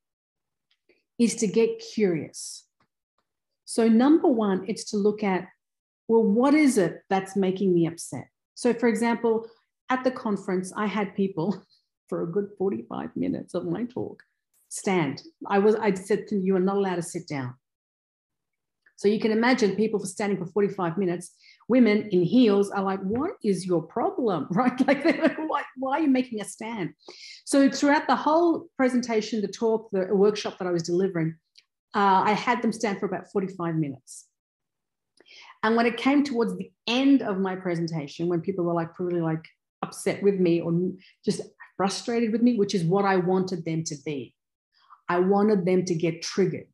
is 1.19 1.35
to 1.37 1.47
get 1.47 1.83
curious. 1.95 2.67
So, 3.65 3.89
number 3.89 4.29
one, 4.29 4.65
it's 4.69 4.91
to 4.91 4.97
look 4.97 5.23
at, 5.23 5.49
well, 6.09 6.23
what 6.23 6.55
is 6.55 6.79
it 6.79 7.03
that's 7.11 7.37
making 7.37 7.75
me 7.75 7.87
upset? 7.87 8.29
So, 8.55 8.73
for 8.73 8.89
example, 8.89 9.47
at 9.91 10.05
the 10.05 10.11
conference, 10.11 10.73
I 10.77 10.87
had 10.87 11.15
people 11.15 11.65
for 12.09 12.23
a 12.23 12.27
good 12.27 12.49
45 12.59 13.17
minutes 13.17 13.55
of 13.55 13.67
my 13.67 13.85
talk 13.85 14.23
stand. 14.69 15.23
I 15.47 15.59
was, 15.59 15.75
I 15.75 15.95
said 15.95 16.27
to 16.29 16.37
you, 16.37 16.43
you 16.43 16.57
are 16.57 16.61
not 16.61 16.77
allowed 16.77 16.97
to 16.97 17.03
sit 17.03 17.29
down. 17.29 17.55
So 18.97 19.09
you 19.09 19.21
can 19.21 19.31
imagine 19.31 19.77
people 19.77 20.01
for 20.01 20.07
standing 20.07 20.39
for 20.39 20.47
45 20.47 20.97
minutes, 20.97 21.35
women 21.69 22.09
in 22.11 22.23
heels 22.23 22.71
are 22.71 22.83
like, 22.83 23.01
what 23.01 23.33
is 23.43 23.67
your 23.67 23.83
problem? 23.83 24.47
Right? 24.51 24.87
Like, 24.87 25.37
why, 25.39 25.63
why 25.77 25.99
are 25.99 26.01
you 26.01 26.09
making 26.09 26.41
a 26.41 26.45
stand? 26.45 26.95
So 27.45 27.71
throughout 27.71 28.07
the 28.07 28.17
whole 28.17 28.69
presentation, 28.77 29.41
the 29.41 29.49
talk, 29.49 29.89
the 29.93 30.15
workshop 30.15 30.59
that 30.59 30.69
I 30.69 30.71
was 30.71 30.83
delivering, 30.83 31.37
uh, 31.95 32.23
I 32.25 32.33
had 32.33 32.63
them 32.63 32.73
stand 32.73 33.01
for 33.01 33.07
about 33.07 33.31
45 33.33 33.75
minutes. 33.75 34.27
And 35.63 35.77
when 35.77 35.87
it 35.87 35.97
came 35.97 36.23
towards 36.23 36.57
the 36.57 36.71
end 36.87 37.23
of 37.23 37.39
my 37.39 37.57
presentation, 37.57 38.29
when 38.29 38.41
people 38.41 38.65
were 38.65 38.75
like 38.75 38.99
really 39.01 39.21
like 39.21 39.45
upset 39.83 40.23
with 40.23 40.39
me 40.39 40.61
or 40.61 40.73
just 41.25 41.43
frustrated 41.77 42.33
with 42.33 42.43
me, 42.43 42.57
which 42.57 42.75
is 42.75 42.85
what 42.85 43.05
I 43.05 43.17
wanted 43.17 43.65
them 43.65 43.83
to 43.85 43.97
be, 44.05 44.35
I 45.09 45.21
wanted 45.21 45.65
them 45.65 45.85
to 45.85 45.95
get 45.95 46.23
triggered 46.23 46.69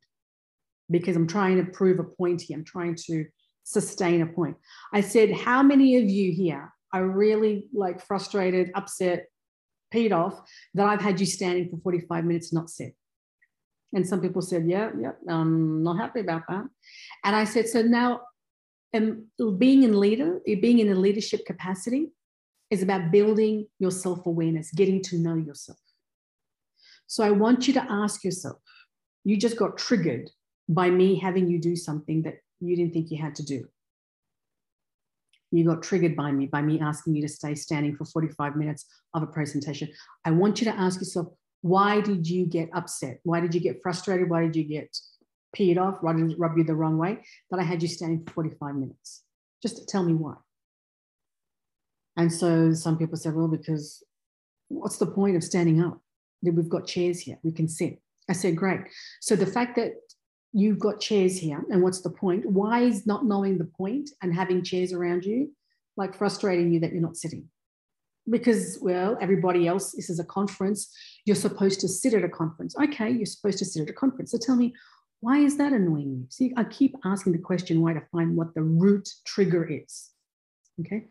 because 0.89 1.15
I'm 1.15 1.27
trying 1.27 1.57
to 1.57 1.71
prove 1.71 1.99
a 1.99 2.03
point 2.03 2.41
here. 2.41 2.57
I'm 2.57 2.65
trying 2.65 2.95
to 3.07 3.25
sustain 3.63 4.21
a 4.21 4.25
point. 4.25 4.57
I 4.93 5.01
said, 5.01 5.31
How 5.31 5.63
many 5.63 5.97
of 5.97 6.09
you 6.09 6.31
here 6.31 6.73
are 6.93 7.07
really 7.07 7.67
like 7.73 8.05
frustrated, 8.05 8.71
upset, 8.75 9.27
peed 9.93 10.11
off 10.11 10.39
that 10.73 10.85
I've 10.85 11.01
had 11.01 11.19
you 11.19 11.25
standing 11.25 11.69
for 11.69 11.77
45 11.77 12.25
minutes 12.25 12.53
not 12.53 12.69
sit? 12.69 12.95
And 13.93 14.07
some 14.07 14.21
people 14.21 14.41
said, 14.41 14.67
Yeah, 14.67 14.91
yeah, 14.99 15.11
I'm 15.27 15.83
not 15.83 15.97
happy 15.97 16.19
about 16.19 16.43
that. 16.49 16.65
And 17.23 17.35
I 17.35 17.45
said, 17.45 17.67
So 17.67 17.81
now 17.81 18.21
um, 18.93 19.27
being 19.57 19.83
in 19.83 19.99
leader, 19.99 20.39
being 20.45 20.79
in 20.79 20.91
a 20.91 20.95
leadership 20.95 21.45
capacity 21.45 22.11
is 22.69 22.81
about 22.81 23.11
building 23.11 23.67
your 23.79 23.91
self-awareness, 23.91 24.71
getting 24.71 25.01
to 25.03 25.17
know 25.17 25.35
yourself. 25.35 25.77
So 27.07 27.23
I 27.23 27.31
want 27.31 27.67
you 27.67 27.73
to 27.75 27.85
ask 27.87 28.23
yourself, 28.23 28.57
you 29.23 29.37
just 29.37 29.57
got 29.57 29.77
triggered 29.77 30.29
by 30.67 30.89
me 30.89 31.19
having 31.19 31.47
you 31.47 31.59
do 31.59 31.75
something 31.75 32.23
that 32.23 32.35
you 32.63 32.75
didn't 32.75 32.93
think 32.93 33.11
you 33.11 33.21
had 33.21 33.35
to 33.35 33.43
do. 33.43 33.65
You 35.51 35.65
got 35.65 35.83
triggered 35.83 36.15
by 36.15 36.31
me, 36.31 36.47
by 36.47 36.61
me 36.61 36.79
asking 36.79 37.15
you 37.15 37.21
to 37.21 37.27
stay 37.27 37.53
standing 37.53 37.95
for 37.95 38.05
45 38.05 38.55
minutes 38.55 38.85
of 39.13 39.21
a 39.21 39.27
presentation. 39.27 39.89
I 40.25 40.31
want 40.31 40.59
you 40.59 40.65
to 40.65 40.75
ask 40.75 40.99
yourself, 40.99 41.27
why 41.61 42.01
did 42.01 42.27
you 42.27 42.45
get 42.45 42.69
upset? 42.73 43.19
Why 43.23 43.39
did 43.39 43.53
you 43.53 43.61
get 43.61 43.81
frustrated? 43.81 44.29
Why 44.29 44.41
did 44.41 44.55
you 44.55 44.63
get 44.63 44.97
peed 45.55 45.77
off? 45.77 45.97
Why 46.01 46.13
did 46.13 46.31
it 46.31 46.39
rub 46.39 46.57
you 46.57 46.63
the 46.63 46.73
wrong 46.73 46.97
way? 46.97 47.19
That 47.51 47.59
I 47.59 47.63
had 47.63 47.81
you 47.81 47.87
standing 47.87 48.25
for 48.25 48.33
45 48.33 48.75
minutes. 48.75 49.23
Just 49.61 49.87
tell 49.87 50.03
me 50.03 50.13
why. 50.13 50.35
And 52.17 52.33
so 52.33 52.73
some 52.73 52.97
people 52.97 53.17
say, 53.17 53.29
well, 53.29 53.47
because 53.47 54.03
what's 54.69 54.97
the 54.97 55.05
point 55.05 55.35
of 55.35 55.43
standing 55.43 55.81
up? 55.81 55.99
We've 56.41 56.67
got 56.67 56.87
chairs 56.87 57.21
here, 57.21 57.37
we 57.43 57.51
can 57.51 57.67
sit. 57.67 57.99
I 58.29 58.33
said, 58.33 58.57
great. 58.57 58.81
So 59.21 59.35
the 59.35 59.45
fact 59.45 59.75
that 59.77 59.93
you've 60.53 60.79
got 60.79 61.01
chairs 61.01 61.37
here, 61.37 61.63
and 61.69 61.81
what's 61.81 62.01
the 62.01 62.09
point? 62.09 62.45
Why 62.45 62.81
is 62.81 63.05
not 63.05 63.25
knowing 63.25 63.57
the 63.57 63.65
point 63.65 64.11
and 64.21 64.33
having 64.33 64.63
chairs 64.63 64.93
around 64.93 65.25
you 65.25 65.51
like 65.97 66.15
frustrating 66.15 66.71
you 66.71 66.79
that 66.79 66.91
you're 66.91 67.01
not 67.01 67.17
sitting? 67.17 67.49
Because, 68.29 68.77
well, 68.81 69.17
everybody 69.19 69.67
else, 69.67 69.91
this 69.91 70.09
is 70.09 70.19
a 70.19 70.23
conference, 70.23 70.89
you're 71.25 71.35
supposed 71.35 71.81
to 71.81 71.87
sit 71.89 72.13
at 72.13 72.23
a 72.23 72.29
conference. 72.29 72.75
Okay, 72.81 73.09
you're 73.09 73.25
supposed 73.25 73.57
to 73.57 73.65
sit 73.65 73.81
at 73.81 73.89
a 73.89 73.93
conference. 73.93 74.31
So 74.31 74.37
tell 74.37 74.55
me, 74.55 74.73
why 75.19 75.39
is 75.39 75.57
that 75.57 75.73
annoying 75.73 76.11
you? 76.11 76.25
See, 76.29 76.53
I 76.55 76.63
keep 76.65 76.95
asking 77.03 77.33
the 77.33 77.39
question 77.39 77.81
why 77.81 77.93
to 77.93 78.01
find 78.11 78.37
what 78.37 78.53
the 78.53 78.61
root 78.61 79.09
trigger 79.25 79.65
is. 79.65 80.11
Okay. 80.81 81.05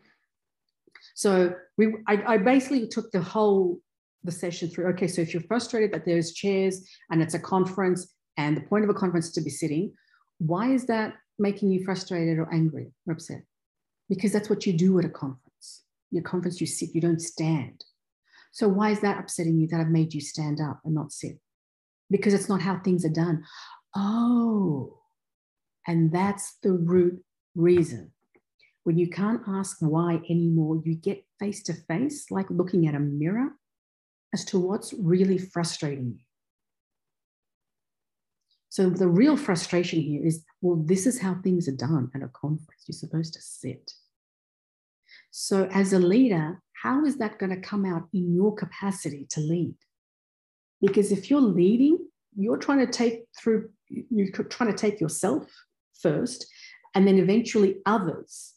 So 1.15 1.53
we, 1.77 1.95
I, 2.07 2.33
I 2.33 2.37
basically 2.37 2.87
took 2.87 3.11
the 3.11 3.21
whole 3.21 3.79
the 4.23 4.31
session 4.31 4.69
through. 4.69 4.87
Okay, 4.87 5.07
so 5.07 5.21
if 5.21 5.33
you're 5.33 5.43
frustrated 5.43 5.91
that 5.93 6.05
there's 6.05 6.33
chairs 6.33 6.87
and 7.11 7.21
it's 7.21 7.33
a 7.33 7.39
conference 7.39 8.12
and 8.37 8.57
the 8.57 8.61
point 8.61 8.83
of 8.83 8.89
a 8.89 8.93
conference 8.93 9.27
is 9.27 9.33
to 9.33 9.41
be 9.41 9.49
sitting, 9.49 9.93
why 10.39 10.71
is 10.71 10.85
that 10.87 11.13
making 11.39 11.71
you 11.71 11.83
frustrated 11.83 12.37
or 12.37 12.51
angry 12.53 12.91
or 13.07 13.13
upset? 13.13 13.43
Because 14.09 14.31
that's 14.31 14.49
what 14.49 14.65
you 14.65 14.73
do 14.73 14.99
at 14.99 15.05
a 15.05 15.09
conference. 15.09 15.83
Your 16.11 16.23
conference, 16.23 16.61
you 16.61 16.67
sit, 16.67 16.93
you 16.93 17.01
don't 17.01 17.21
stand. 17.21 17.83
So 18.51 18.67
why 18.67 18.91
is 18.91 19.01
that 19.01 19.19
upsetting 19.19 19.57
you 19.57 19.67
that 19.67 19.79
I've 19.79 19.89
made 19.89 20.13
you 20.13 20.21
stand 20.21 20.61
up 20.61 20.79
and 20.85 20.93
not 20.93 21.11
sit? 21.11 21.39
Because 22.11 22.33
it's 22.33 22.49
not 22.49 22.61
how 22.61 22.79
things 22.79 23.03
are 23.03 23.09
done. 23.09 23.43
Oh, 23.95 24.99
and 25.87 26.11
that's 26.11 26.57
the 26.61 26.73
root 26.73 27.23
reason. 27.55 28.11
When 28.83 28.97
you 28.97 29.09
can't 29.09 29.41
ask 29.47 29.77
why 29.79 30.21
anymore, 30.29 30.81
you 30.83 30.95
get 30.95 31.25
face 31.39 31.63
to 31.63 31.73
face, 31.73 32.29
like 32.29 32.49
looking 32.49 32.87
at 32.87 32.95
a 32.95 32.99
mirror, 32.99 33.51
as 34.33 34.43
to 34.45 34.59
what's 34.59 34.93
really 34.93 35.37
frustrating 35.37 36.15
you. 36.17 36.25
So 38.73 38.89
the 38.89 39.07
real 39.07 39.37
frustration 39.37 40.01
here 40.01 40.25
is 40.25 40.43
well, 40.61 40.81
this 40.83 41.05
is 41.05 41.21
how 41.21 41.35
things 41.35 41.67
are 41.67 41.75
done 41.75 42.09
at 42.15 42.23
a 42.23 42.27
conference. 42.27 42.85
You're 42.87 42.97
supposed 42.97 43.35
to 43.35 43.39
sit. 43.39 43.91
So, 45.29 45.65
as 45.65 45.93
a 45.93 45.99
leader, 45.99 46.59
how 46.81 47.05
is 47.05 47.17
that 47.17 47.37
going 47.37 47.51
to 47.51 47.61
come 47.61 47.85
out 47.85 48.07
in 48.13 48.33
your 48.33 48.55
capacity 48.55 49.27
to 49.29 49.41
lead? 49.41 49.75
Because 50.81 51.11
if 51.11 51.29
you're 51.29 51.39
leading, 51.39 51.99
you're 52.35 52.57
trying 52.57 52.79
to 52.79 52.91
take 52.91 53.25
through, 53.39 53.69
you're 53.89 54.31
trying 54.31 54.71
to 54.71 54.77
take 54.77 54.99
yourself 54.99 55.45
first 56.01 56.47
and 56.95 57.07
then 57.07 57.19
eventually 57.19 57.75
others 57.85 58.53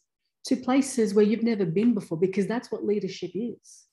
to 0.47 0.55
places 0.55 1.13
where 1.13 1.25
you've 1.25 1.43
never 1.43 1.63
been 1.63 1.93
before, 1.93 2.17
because 2.17 2.47
that's 2.47 2.71
what 2.71 2.83
leadership 2.83 3.33
is. 3.35 3.83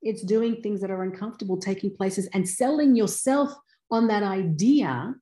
It's 0.00 0.22
doing 0.22 0.62
things 0.62 0.80
that 0.80 0.92
are 0.92 1.02
uncomfortable, 1.02 1.56
taking 1.56 1.96
places 1.96 2.28
and 2.32 2.48
selling 2.48 2.94
yourself 2.94 3.52
on 3.90 4.06
that 4.06 4.22
idea 4.22 5.16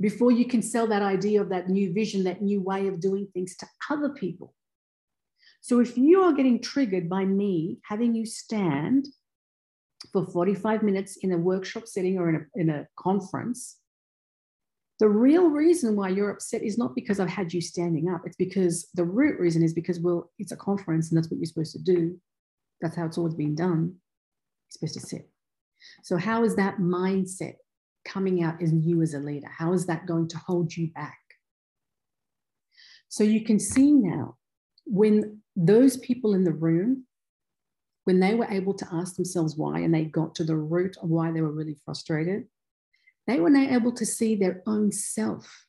before 0.00 0.32
you 0.32 0.46
can 0.46 0.62
sell 0.62 0.86
that 0.86 1.02
idea 1.02 1.40
of 1.40 1.50
that 1.50 1.68
new 1.68 1.92
vision, 1.92 2.24
that 2.24 2.42
new 2.42 2.62
way 2.62 2.88
of 2.88 3.00
doing 3.00 3.28
things 3.32 3.56
to 3.56 3.66
other 3.90 4.08
people. 4.08 4.54
So 5.60 5.80
if 5.80 5.98
you 5.98 6.22
are 6.22 6.32
getting 6.32 6.60
triggered 6.60 7.08
by 7.08 7.24
me 7.26 7.78
having 7.84 8.14
you 8.14 8.24
stand 8.24 9.06
for 10.12 10.24
45 10.24 10.82
minutes 10.82 11.18
in 11.18 11.32
a 11.32 11.38
workshop 11.38 11.86
setting 11.86 12.18
or 12.18 12.30
in 12.30 12.36
a, 12.36 12.60
in 12.60 12.70
a 12.70 12.86
conference, 12.98 13.76
the 15.00 15.08
real 15.08 15.50
reason 15.50 15.96
why 15.96 16.08
you're 16.08 16.30
upset 16.30 16.62
is 16.62 16.78
not 16.78 16.94
because 16.94 17.20
I've 17.20 17.28
had 17.28 17.52
you 17.52 17.60
standing 17.60 18.08
up. 18.08 18.22
It's 18.24 18.36
because 18.36 18.88
the 18.94 19.04
root 19.04 19.38
reason 19.38 19.62
is 19.62 19.74
because, 19.74 20.00
well, 20.00 20.30
it's 20.38 20.52
a 20.52 20.56
conference 20.56 21.10
and 21.10 21.18
that's 21.18 21.30
what 21.30 21.38
you're 21.38 21.46
supposed 21.46 21.72
to 21.72 21.82
do. 21.82 22.18
That's 22.80 22.96
how 22.96 23.04
it's 23.04 23.18
always 23.18 23.34
been 23.34 23.54
done. 23.54 23.94
You're 24.80 24.88
supposed 24.88 24.94
to 24.94 25.00
sit. 25.00 25.30
So, 26.02 26.16
how 26.18 26.44
is 26.44 26.56
that 26.56 26.78
mindset 26.78 27.54
coming 28.04 28.42
out 28.42 28.62
as 28.62 28.72
you 28.72 29.02
as 29.02 29.14
a 29.14 29.18
leader? 29.18 29.48
How 29.48 29.72
is 29.72 29.86
that 29.86 30.06
going 30.06 30.28
to 30.28 30.38
hold 30.38 30.76
you 30.76 30.88
back? 30.88 31.18
So 33.08 33.24
you 33.24 33.44
can 33.44 33.58
see 33.58 33.92
now 33.92 34.36
when 34.86 35.40
those 35.56 35.96
people 35.96 36.34
in 36.34 36.44
the 36.44 36.52
room, 36.52 37.04
when 38.04 38.20
they 38.20 38.34
were 38.34 38.46
able 38.50 38.74
to 38.74 38.88
ask 38.92 39.16
themselves 39.16 39.56
why 39.56 39.80
and 39.80 39.94
they 39.94 40.04
got 40.04 40.34
to 40.36 40.44
the 40.44 40.56
root 40.56 40.96
of 41.02 41.08
why 41.08 41.30
they 41.30 41.40
were 41.40 41.52
really 41.52 41.76
frustrated, 41.84 42.46
they 43.26 43.40
were 43.40 43.50
now 43.50 43.68
able 43.74 43.92
to 43.92 44.06
see 44.06 44.34
their 44.34 44.62
own 44.66 44.90
self. 44.90 45.66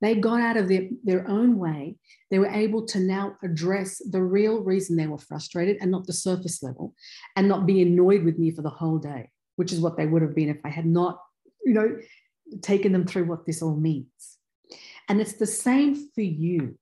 They 0.00 0.14
got 0.14 0.40
out 0.40 0.56
of 0.56 0.68
their, 0.68 0.88
their 1.02 1.28
own 1.28 1.58
way. 1.58 1.96
They 2.30 2.38
were 2.38 2.48
able 2.50 2.86
to 2.88 3.00
now 3.00 3.36
address 3.42 4.02
the 4.10 4.22
real 4.22 4.60
reason 4.60 4.96
they 4.96 5.06
were 5.06 5.18
frustrated 5.18 5.78
and 5.80 5.90
not 5.90 6.06
the 6.06 6.12
surface 6.12 6.62
level 6.62 6.94
and 7.36 7.48
not 7.48 7.66
be 7.66 7.80
annoyed 7.80 8.22
with 8.22 8.38
me 8.38 8.50
for 8.50 8.62
the 8.62 8.70
whole 8.70 8.98
day 8.98 9.30
which 9.56 9.72
is 9.72 9.80
what 9.80 9.96
they 9.96 10.06
would 10.06 10.22
have 10.22 10.34
been 10.34 10.48
if 10.48 10.58
I 10.64 10.68
had 10.68 10.86
not, 10.86 11.20
you 11.64 11.74
know, 11.74 11.96
taken 12.62 12.92
them 12.92 13.06
through 13.06 13.24
what 13.24 13.46
this 13.46 13.62
all 13.62 13.76
means. 13.76 14.38
And 15.08 15.20
it's 15.20 15.34
the 15.34 15.46
same 15.46 15.94
for 16.14 16.22
you. 16.22 16.78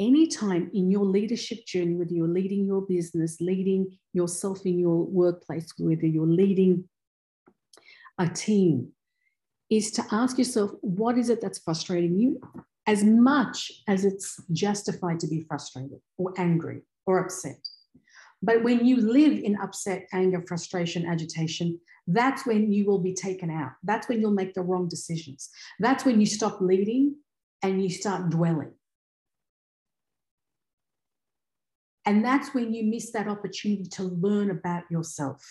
Anytime 0.00 0.70
in 0.74 0.90
your 0.90 1.04
leadership 1.04 1.66
journey, 1.66 1.94
whether 1.94 2.12
you're 2.12 2.28
leading 2.28 2.64
your 2.64 2.82
business, 2.82 3.40
leading 3.40 3.98
yourself 4.12 4.64
in 4.64 4.78
your 4.78 5.04
workplace, 5.04 5.72
whether 5.78 6.06
you're 6.06 6.26
leading 6.26 6.88
a 8.18 8.28
team, 8.28 8.92
is 9.70 9.90
to 9.92 10.04
ask 10.12 10.38
yourself, 10.38 10.70
what 10.80 11.18
is 11.18 11.28
it 11.28 11.40
that's 11.40 11.58
frustrating 11.58 12.18
you? 12.18 12.40
As 12.86 13.04
much 13.04 13.70
as 13.86 14.04
it's 14.04 14.40
justified 14.52 15.20
to 15.20 15.26
be 15.26 15.44
frustrated 15.48 15.98
or 16.16 16.32
angry 16.38 16.82
or 17.06 17.18
upset. 17.18 17.67
But 18.42 18.62
when 18.62 18.86
you 18.86 18.96
live 18.96 19.32
in 19.32 19.56
upset, 19.56 20.06
anger, 20.12 20.42
frustration, 20.46 21.06
agitation, 21.06 21.80
that's 22.06 22.46
when 22.46 22.72
you 22.72 22.86
will 22.86 23.00
be 23.00 23.14
taken 23.14 23.50
out. 23.50 23.72
That's 23.82 24.08
when 24.08 24.20
you'll 24.20 24.30
make 24.30 24.54
the 24.54 24.62
wrong 24.62 24.88
decisions. 24.88 25.50
That's 25.80 26.04
when 26.04 26.20
you 26.20 26.26
stop 26.26 26.60
leading 26.60 27.16
and 27.62 27.82
you 27.82 27.90
start 27.90 28.30
dwelling. 28.30 28.72
And 32.06 32.24
that's 32.24 32.54
when 32.54 32.72
you 32.72 32.84
miss 32.84 33.12
that 33.12 33.28
opportunity 33.28 33.84
to 33.84 34.04
learn 34.04 34.50
about 34.50 34.84
yourself. 34.90 35.44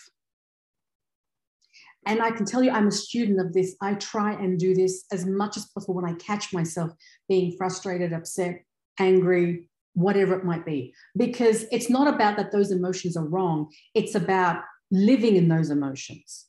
And 2.04 2.20
I 2.22 2.30
can 2.30 2.46
tell 2.46 2.64
you, 2.64 2.70
I'm 2.70 2.88
a 2.88 2.92
student 2.92 3.38
of 3.38 3.52
this. 3.52 3.76
I 3.80 3.94
try 3.94 4.32
and 4.32 4.58
do 4.58 4.74
this 4.74 5.04
as 5.12 5.26
much 5.26 5.56
as 5.56 5.66
possible 5.66 5.94
when 5.94 6.04
I 6.04 6.14
catch 6.14 6.52
myself 6.52 6.90
being 7.28 7.54
frustrated, 7.56 8.12
upset, 8.12 8.64
angry, 8.98 9.68
whatever 10.04 10.32
it 10.38 10.44
might 10.44 10.64
be, 10.64 10.80
because 11.24 11.58
it's 11.72 11.90
not 11.90 12.06
about 12.14 12.36
that 12.36 12.52
those 12.52 12.70
emotions 12.78 13.14
are 13.16 13.30
wrong. 13.34 13.58
It's 13.94 14.14
about 14.14 14.56
living 14.90 15.34
in 15.40 15.48
those 15.48 15.70
emotions. 15.78 16.46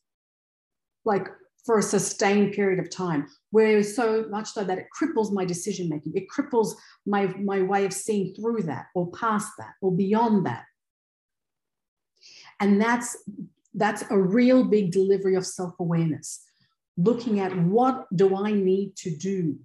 like 1.06 1.28
for 1.66 1.78
a 1.78 1.84
sustained 1.84 2.54
period 2.54 2.80
of 2.80 2.90
time, 2.90 3.28
where 3.52 3.84
so 3.84 4.26
much 4.30 4.50
so 4.50 4.64
that 4.64 4.78
it 4.78 4.88
cripples 4.98 5.32
my 5.32 5.46
decision 5.46 5.90
making, 5.90 6.14
it 6.16 6.28
cripples 6.34 6.74
my, 7.06 7.28
my 7.52 7.62
way 7.62 7.86
of 7.86 7.94
seeing 7.94 8.34
through 8.36 8.64
that 8.64 8.86
or 8.96 9.12
past 9.12 9.52
that 9.58 9.74
or 9.82 9.92
beyond 9.92 10.46
that. 10.46 10.64
And 12.60 12.82
that's 12.82 13.18
that's 13.74 14.04
a 14.10 14.18
real 14.18 14.64
big 14.64 14.92
delivery 14.92 15.36
of 15.36 15.46
self-awareness. 15.46 16.44
Looking 16.98 17.40
at 17.40 17.56
what 17.56 18.08
do 18.16 18.36
I 18.36 18.52
need 18.52 18.96
to 18.98 19.16
do? 19.16 19.60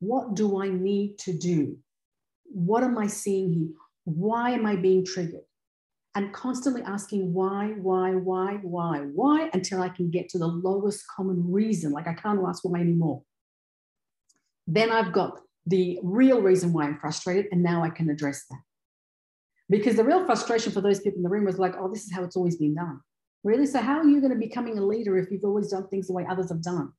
What 0.00 0.34
do 0.34 0.60
I 0.60 0.68
need 0.68 1.18
to 1.20 1.32
do? 1.32 1.78
What 2.54 2.84
am 2.84 2.96
I 2.96 3.06
seeing 3.08 3.52
here? 3.52 3.68
Why 4.04 4.50
am 4.50 4.64
I 4.64 4.76
being 4.76 5.04
triggered? 5.04 5.42
and 6.14 6.32
constantly 6.32 6.82
asking 6.82 7.32
why, 7.32 7.74
why, 7.76 8.12
why, 8.12 8.58
why, 8.62 8.98
why, 8.98 9.50
until 9.52 9.82
I 9.82 9.88
can 9.88 10.10
get 10.10 10.28
to 10.30 10.38
the 10.38 10.46
lowest 10.46 11.04
common 11.08 11.50
reason. 11.50 11.90
Like 11.90 12.06
I 12.06 12.14
can't 12.14 12.40
ask 12.46 12.64
why 12.64 12.80
anymore. 12.80 13.22
Then 14.66 14.92
I've 14.92 15.12
got 15.12 15.40
the 15.66 15.98
real 16.02 16.40
reason 16.40 16.72
why 16.72 16.84
I'm 16.84 16.98
frustrated, 16.98 17.46
and 17.50 17.62
now 17.62 17.82
I 17.82 17.90
can 17.90 18.10
address 18.10 18.44
that. 18.50 18.60
Because 19.68 19.96
the 19.96 20.04
real 20.04 20.24
frustration 20.24 20.72
for 20.72 20.80
those 20.80 21.00
people 21.00 21.18
in 21.18 21.22
the 21.22 21.28
room 21.28 21.46
was 21.46 21.58
like, 21.58 21.74
oh, 21.78 21.90
this 21.90 22.04
is 22.04 22.12
how 22.12 22.22
it's 22.22 22.36
always 22.36 22.56
been 22.56 22.74
done. 22.74 23.00
Really? 23.42 23.66
So, 23.66 23.80
how 23.80 23.98
are 23.98 24.04
you 24.04 24.20
going 24.20 24.32
to 24.32 24.38
be 24.38 24.46
becoming 24.46 24.78
a 24.78 24.86
leader 24.86 25.18
if 25.18 25.30
you've 25.30 25.44
always 25.44 25.70
done 25.70 25.88
things 25.88 26.06
the 26.06 26.12
way 26.12 26.26
others 26.28 26.50
have 26.50 26.62
done? 26.62 26.92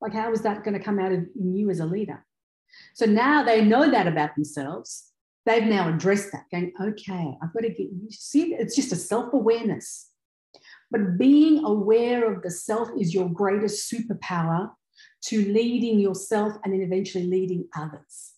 Like, 0.00 0.12
how 0.12 0.30
is 0.32 0.42
that 0.42 0.62
going 0.62 0.78
to 0.78 0.84
come 0.84 0.98
out 0.98 1.12
in 1.12 1.28
you 1.36 1.68
as 1.70 1.80
a 1.80 1.86
leader? 1.86 2.24
So 2.94 3.06
now 3.06 3.42
they 3.42 3.64
know 3.64 3.90
that 3.90 4.06
about 4.06 4.34
themselves 4.34 5.10
they've 5.46 5.64
now 5.64 5.88
addressed 5.88 6.32
that, 6.32 6.44
going, 6.50 6.72
okay, 6.80 7.36
I've 7.42 7.52
got 7.52 7.60
to 7.60 7.70
get 7.70 7.78
you 7.78 8.08
see, 8.10 8.54
it's 8.54 8.76
just 8.76 8.92
a 8.92 8.96
self-awareness. 8.96 10.08
But 10.90 11.18
being 11.18 11.64
aware 11.64 12.32
of 12.32 12.42
the 12.42 12.50
self 12.50 12.88
is 12.98 13.14
your 13.14 13.28
greatest 13.28 13.92
superpower 13.92 14.70
to 15.26 15.52
leading 15.52 15.98
yourself 15.98 16.54
and 16.64 16.72
then 16.72 16.82
eventually 16.82 17.26
leading 17.26 17.68
others. 17.76 18.32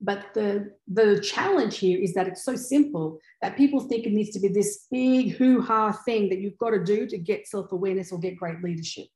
But 0.00 0.32
the, 0.32 0.74
the 0.86 1.20
challenge 1.20 1.78
here 1.78 1.98
is 2.00 2.14
that 2.14 2.28
it's 2.28 2.44
so 2.44 2.54
simple 2.54 3.18
that 3.42 3.56
people 3.56 3.80
think 3.80 4.06
it 4.06 4.12
needs 4.12 4.30
to 4.30 4.40
be 4.40 4.46
this 4.46 4.86
big 4.92 5.32
hoo 5.32 5.60
ha 5.60 5.90
thing 5.90 6.28
that 6.28 6.38
you've 6.38 6.58
got 6.58 6.70
to 6.70 6.84
do 6.84 7.06
to 7.08 7.18
get 7.18 7.48
self 7.48 7.72
awareness 7.72 8.12
or 8.12 8.20
get 8.20 8.36
great 8.36 8.62
leadership. 8.62 9.06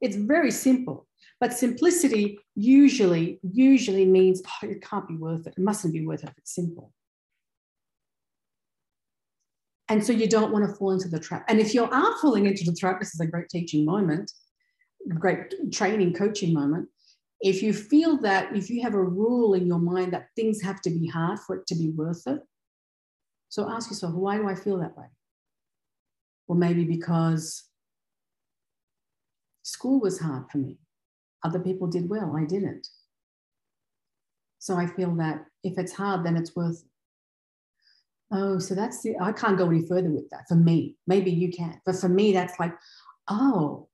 It's 0.00 0.14
very 0.14 0.52
simple. 0.52 1.08
But 1.42 1.52
simplicity 1.52 2.38
usually, 2.54 3.40
usually 3.42 4.04
means 4.04 4.40
oh, 4.46 4.68
it 4.68 4.80
can't 4.80 5.08
be 5.08 5.16
worth 5.16 5.44
it. 5.48 5.54
It 5.56 5.60
mustn't 5.60 5.92
be 5.92 6.06
worth 6.06 6.22
it 6.22 6.30
if 6.30 6.38
it's 6.38 6.54
simple. 6.54 6.92
And 9.88 10.06
so 10.06 10.12
you 10.12 10.28
don't 10.28 10.52
want 10.52 10.70
to 10.70 10.72
fall 10.76 10.92
into 10.92 11.08
the 11.08 11.18
trap. 11.18 11.44
And 11.48 11.58
if 11.58 11.74
you 11.74 11.82
are 11.82 12.18
falling 12.20 12.46
into 12.46 12.62
the 12.62 12.76
trap, 12.76 13.00
this 13.00 13.12
is 13.12 13.18
a 13.18 13.26
great 13.26 13.48
teaching 13.48 13.84
moment, 13.84 14.30
great 15.18 15.72
training, 15.72 16.14
coaching 16.14 16.54
moment. 16.54 16.88
If 17.40 17.60
you 17.60 17.72
feel 17.72 18.18
that 18.18 18.54
if 18.54 18.70
you 18.70 18.80
have 18.82 18.94
a 18.94 19.02
rule 19.02 19.54
in 19.54 19.66
your 19.66 19.80
mind 19.80 20.12
that 20.12 20.28
things 20.36 20.62
have 20.62 20.80
to 20.82 20.90
be 20.90 21.08
hard 21.08 21.40
for 21.40 21.56
it 21.56 21.66
to 21.66 21.74
be 21.74 21.90
worth 21.90 22.24
it, 22.28 22.38
so 23.48 23.68
ask 23.68 23.90
yourself, 23.90 24.14
why 24.14 24.36
do 24.36 24.48
I 24.48 24.54
feel 24.54 24.78
that 24.78 24.96
way? 24.96 25.06
Well, 26.46 26.56
maybe 26.56 26.84
because 26.84 27.64
school 29.64 29.98
was 29.98 30.20
hard 30.20 30.44
for 30.48 30.58
me. 30.58 30.78
Other 31.44 31.58
people 31.58 31.86
did 31.86 32.08
well, 32.08 32.36
I 32.36 32.44
didn't. 32.44 32.88
So 34.58 34.76
I 34.76 34.86
feel 34.86 35.14
that 35.16 35.44
if 35.64 35.76
it's 35.76 35.92
hard, 35.92 36.24
then 36.24 36.36
it's 36.36 36.54
worth. 36.54 36.84
Oh, 38.30 38.58
so 38.58 38.74
that's 38.74 39.02
the, 39.02 39.16
I 39.20 39.32
can't 39.32 39.58
go 39.58 39.68
any 39.68 39.86
further 39.86 40.10
with 40.10 40.30
that 40.30 40.48
for 40.48 40.54
me. 40.54 40.96
Maybe 41.06 41.30
you 41.30 41.50
can. 41.50 41.80
But 41.84 41.96
for 41.96 42.08
me, 42.08 42.32
that's 42.32 42.58
like, 42.58 42.72
oh, 43.28 43.88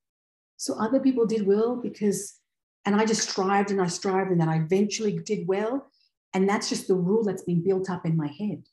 so 0.56 0.74
other 0.74 1.00
people 1.00 1.26
did 1.26 1.46
well 1.46 1.76
because, 1.76 2.34
and 2.84 2.94
I 2.94 3.04
just 3.04 3.28
strived 3.28 3.70
and 3.70 3.80
I 3.80 3.87
strived 3.87 4.30
and 4.30 4.40
then 4.40 4.48
I 4.48 4.58
eventually 4.58 5.18
did 5.18 5.48
well. 5.48 5.90
And 6.34 6.48
that's 6.48 6.68
just 6.68 6.87
the 6.87 6.94
rule 6.94 7.24
that's 7.24 7.42
been 7.42 7.64
built 7.64 7.88
up 7.88 8.04
in 8.04 8.16
my 8.16 8.28
head. 8.28 8.64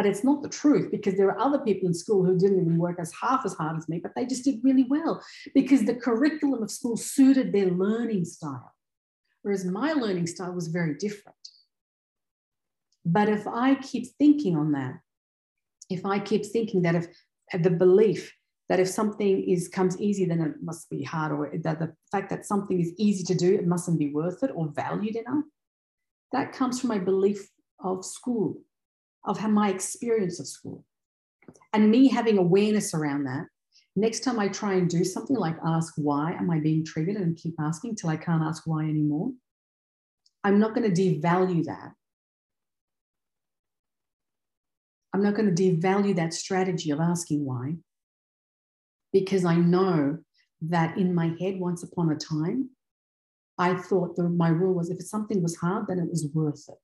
But 0.00 0.06
it's 0.06 0.24
not 0.24 0.40
the 0.40 0.48
truth 0.48 0.90
because 0.90 1.18
there 1.18 1.28
are 1.28 1.38
other 1.38 1.58
people 1.58 1.86
in 1.86 1.92
school 1.92 2.24
who 2.24 2.38
didn't 2.38 2.62
even 2.62 2.78
work 2.78 2.96
as 2.98 3.12
half 3.12 3.44
as 3.44 3.52
hard 3.52 3.76
as 3.76 3.86
me, 3.86 4.00
but 4.02 4.12
they 4.16 4.24
just 4.24 4.44
did 4.44 4.64
really 4.64 4.84
well 4.84 5.22
because 5.54 5.84
the 5.84 5.94
curriculum 5.94 6.62
of 6.62 6.70
school 6.70 6.96
suited 6.96 7.52
their 7.52 7.66
learning 7.66 8.24
style. 8.24 8.72
Whereas 9.42 9.66
my 9.66 9.92
learning 9.92 10.26
style 10.26 10.54
was 10.54 10.68
very 10.68 10.94
different. 10.94 11.36
But 13.04 13.28
if 13.28 13.46
I 13.46 13.74
keep 13.74 14.06
thinking 14.16 14.56
on 14.56 14.72
that, 14.72 15.00
if 15.90 16.06
I 16.06 16.18
keep 16.18 16.46
thinking 16.46 16.80
that 16.80 16.94
if 16.94 17.62
the 17.62 17.68
belief 17.68 18.34
that 18.70 18.80
if 18.80 18.88
something 18.88 19.44
is 19.46 19.68
comes 19.68 20.00
easy, 20.00 20.24
then 20.24 20.40
it 20.40 20.62
must 20.62 20.88
be 20.88 21.04
hard, 21.04 21.30
or 21.30 21.52
that 21.62 21.78
the 21.78 21.92
fact 22.10 22.30
that 22.30 22.46
something 22.46 22.80
is 22.80 22.94
easy 22.96 23.22
to 23.24 23.34
do, 23.34 23.54
it 23.54 23.66
mustn't 23.66 23.98
be 23.98 24.08
worth 24.08 24.42
it 24.42 24.50
or 24.54 24.68
valued 24.68 25.16
enough, 25.16 25.44
that 26.32 26.54
comes 26.54 26.80
from 26.80 26.88
my 26.88 26.98
belief 26.98 27.50
of 27.84 28.02
school 28.02 28.62
of 29.24 29.42
my 29.48 29.70
experience 29.70 30.40
of 30.40 30.46
school. 30.46 30.84
And 31.72 31.90
me 31.90 32.08
having 32.08 32.38
awareness 32.38 32.94
around 32.94 33.24
that 33.24 33.46
next 33.96 34.20
time 34.20 34.38
i 34.38 34.48
try 34.48 34.74
and 34.74 34.88
do 34.88 35.04
something 35.04 35.36
like 35.36 35.56
ask 35.64 35.94
why 35.96 36.32
am 36.32 36.50
i 36.50 36.58
being 36.58 36.84
triggered 36.84 37.16
and 37.16 37.36
keep 37.36 37.54
asking 37.60 37.94
till 37.94 38.10
i 38.10 38.16
can't 38.16 38.42
ask 38.42 38.62
why 38.66 38.82
anymore 38.82 39.32
i'm 40.44 40.58
not 40.58 40.74
going 40.74 40.92
to 40.92 41.02
devalue 41.02 41.64
that. 41.64 41.92
I'm 45.12 45.22
not 45.22 45.34
going 45.34 45.52
to 45.52 45.62
devalue 45.62 46.14
that 46.16 46.32
strategy 46.32 46.90
of 46.92 47.00
asking 47.00 47.44
why 47.44 47.74
because 49.12 49.44
i 49.44 49.56
know 49.56 50.18
that 50.62 50.96
in 50.96 51.14
my 51.14 51.34
head 51.40 51.58
once 51.58 51.82
upon 51.82 52.12
a 52.12 52.16
time 52.16 52.70
i 53.58 53.74
thought 53.74 54.14
that 54.14 54.28
my 54.28 54.48
rule 54.48 54.74
was 54.74 54.88
if 54.88 55.02
something 55.02 55.42
was 55.42 55.56
hard 55.56 55.86
then 55.88 55.98
it 55.98 56.08
was 56.08 56.28
worth 56.32 56.64
it 56.68 56.78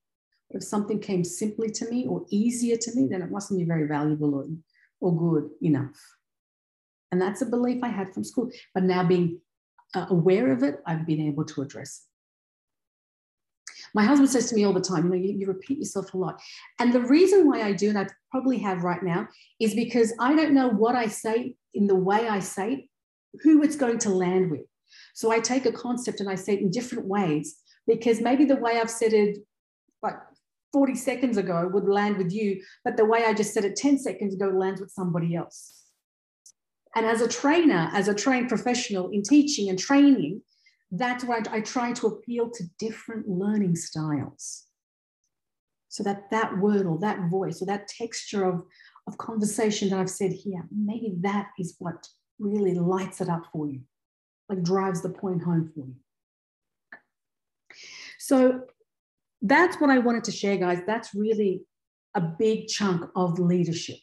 if 0.50 0.62
something 0.62 1.00
came 1.00 1.24
simply 1.24 1.70
to 1.70 1.90
me 1.90 2.06
or 2.06 2.24
easier 2.30 2.76
to 2.76 2.94
me, 2.94 3.08
then 3.10 3.22
it 3.22 3.30
mustn't 3.30 3.58
be 3.58 3.64
very 3.64 3.86
valuable 3.86 4.34
or, 4.34 4.46
or 5.00 5.16
good 5.16 5.50
enough. 5.62 5.96
And 7.10 7.20
that's 7.20 7.42
a 7.42 7.46
belief 7.46 7.82
I 7.82 7.88
had 7.88 8.12
from 8.12 8.24
school. 8.24 8.50
But 8.74 8.84
now 8.84 9.04
being 9.04 9.40
uh, 9.94 10.06
aware 10.10 10.52
of 10.52 10.62
it, 10.62 10.80
I've 10.86 11.06
been 11.06 11.20
able 11.20 11.44
to 11.44 11.62
address 11.62 12.02
it. 12.02 12.06
My 13.94 14.04
husband 14.04 14.28
says 14.28 14.50
to 14.50 14.54
me 14.54 14.64
all 14.64 14.72
the 14.72 14.80
time, 14.80 15.04
you 15.04 15.10
know, 15.10 15.16
you, 15.16 15.32
you, 15.38 15.46
repeat 15.46 15.78
yourself 15.78 16.12
a 16.12 16.18
lot. 16.18 16.40
And 16.78 16.92
the 16.92 17.00
reason 17.00 17.48
why 17.48 17.62
I 17.62 17.72
do, 17.72 17.88
and 17.88 17.98
I 17.98 18.06
probably 18.30 18.58
have 18.58 18.82
right 18.82 19.02
now, 19.02 19.28
is 19.60 19.74
because 19.74 20.12
I 20.20 20.34
don't 20.34 20.52
know 20.52 20.68
what 20.68 20.94
I 20.96 21.06
say 21.06 21.54
in 21.72 21.86
the 21.86 21.94
way 21.94 22.28
I 22.28 22.40
say 22.40 22.72
it, 22.72 22.84
who 23.42 23.62
it's 23.62 23.76
going 23.76 23.98
to 23.98 24.10
land 24.10 24.50
with. 24.50 24.66
So 25.14 25.30
I 25.30 25.40
take 25.40 25.66
a 25.66 25.72
concept 25.72 26.20
and 26.20 26.28
I 26.28 26.34
say 26.34 26.54
it 26.54 26.60
in 26.60 26.70
different 26.70 27.06
ways 27.06 27.56
because 27.86 28.20
maybe 28.20 28.44
the 28.44 28.56
way 28.56 28.78
I've 28.78 28.90
said 28.90 29.12
it 29.12 29.38
like 30.02 30.16
40 30.72 30.94
seconds 30.94 31.36
ago 31.36 31.68
would 31.72 31.88
land 31.88 32.16
with 32.18 32.32
you, 32.32 32.62
but 32.84 32.96
the 32.96 33.04
way 33.04 33.24
I 33.24 33.34
just 33.34 33.54
said 33.54 33.64
it 33.64 33.76
10 33.76 33.98
seconds 33.98 34.34
ago 34.34 34.48
lands 34.48 34.80
with 34.80 34.90
somebody 34.90 35.34
else. 35.34 35.84
And 36.94 37.04
as 37.04 37.20
a 37.20 37.28
trainer, 37.28 37.90
as 37.92 38.08
a 38.08 38.14
trained 38.14 38.48
professional 38.48 39.10
in 39.10 39.22
teaching 39.22 39.68
and 39.68 39.78
training, 39.78 40.42
that's 40.90 41.24
why 41.24 41.40
I 41.50 41.60
try 41.60 41.92
to 41.92 42.06
appeal 42.06 42.50
to 42.50 42.64
different 42.78 43.28
learning 43.28 43.76
styles. 43.76 44.64
So 45.88 46.02
that 46.04 46.30
that 46.30 46.58
word 46.58 46.86
or 46.86 46.98
that 46.98 47.30
voice 47.30 47.62
or 47.62 47.66
that 47.66 47.88
texture 47.88 48.44
of, 48.44 48.62
of 49.06 49.18
conversation 49.18 49.90
that 49.90 49.98
I've 49.98 50.10
said 50.10 50.32
here, 50.32 50.66
maybe 50.70 51.14
that 51.20 51.48
is 51.58 51.76
what 51.78 52.06
really 52.38 52.74
lights 52.74 53.20
it 53.20 53.28
up 53.28 53.44
for 53.52 53.68
you, 53.68 53.80
like 54.48 54.62
drives 54.62 55.02
the 55.02 55.08
point 55.08 55.42
home 55.42 55.70
for 55.74 55.80
you. 55.80 55.94
So 58.18 58.62
that's 59.42 59.80
what 59.80 59.90
I 59.90 59.98
wanted 59.98 60.24
to 60.24 60.32
share, 60.32 60.56
guys. 60.56 60.80
That's 60.86 61.14
really 61.14 61.62
a 62.14 62.20
big 62.20 62.68
chunk 62.68 63.10
of 63.14 63.38
leadership 63.38 63.98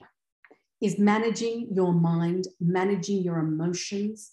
is 0.82 1.00
managing 1.00 1.70
your 1.72 1.94
mind, 1.94 2.46
managing 2.60 3.24
your 3.24 3.38
emotions, 3.38 4.32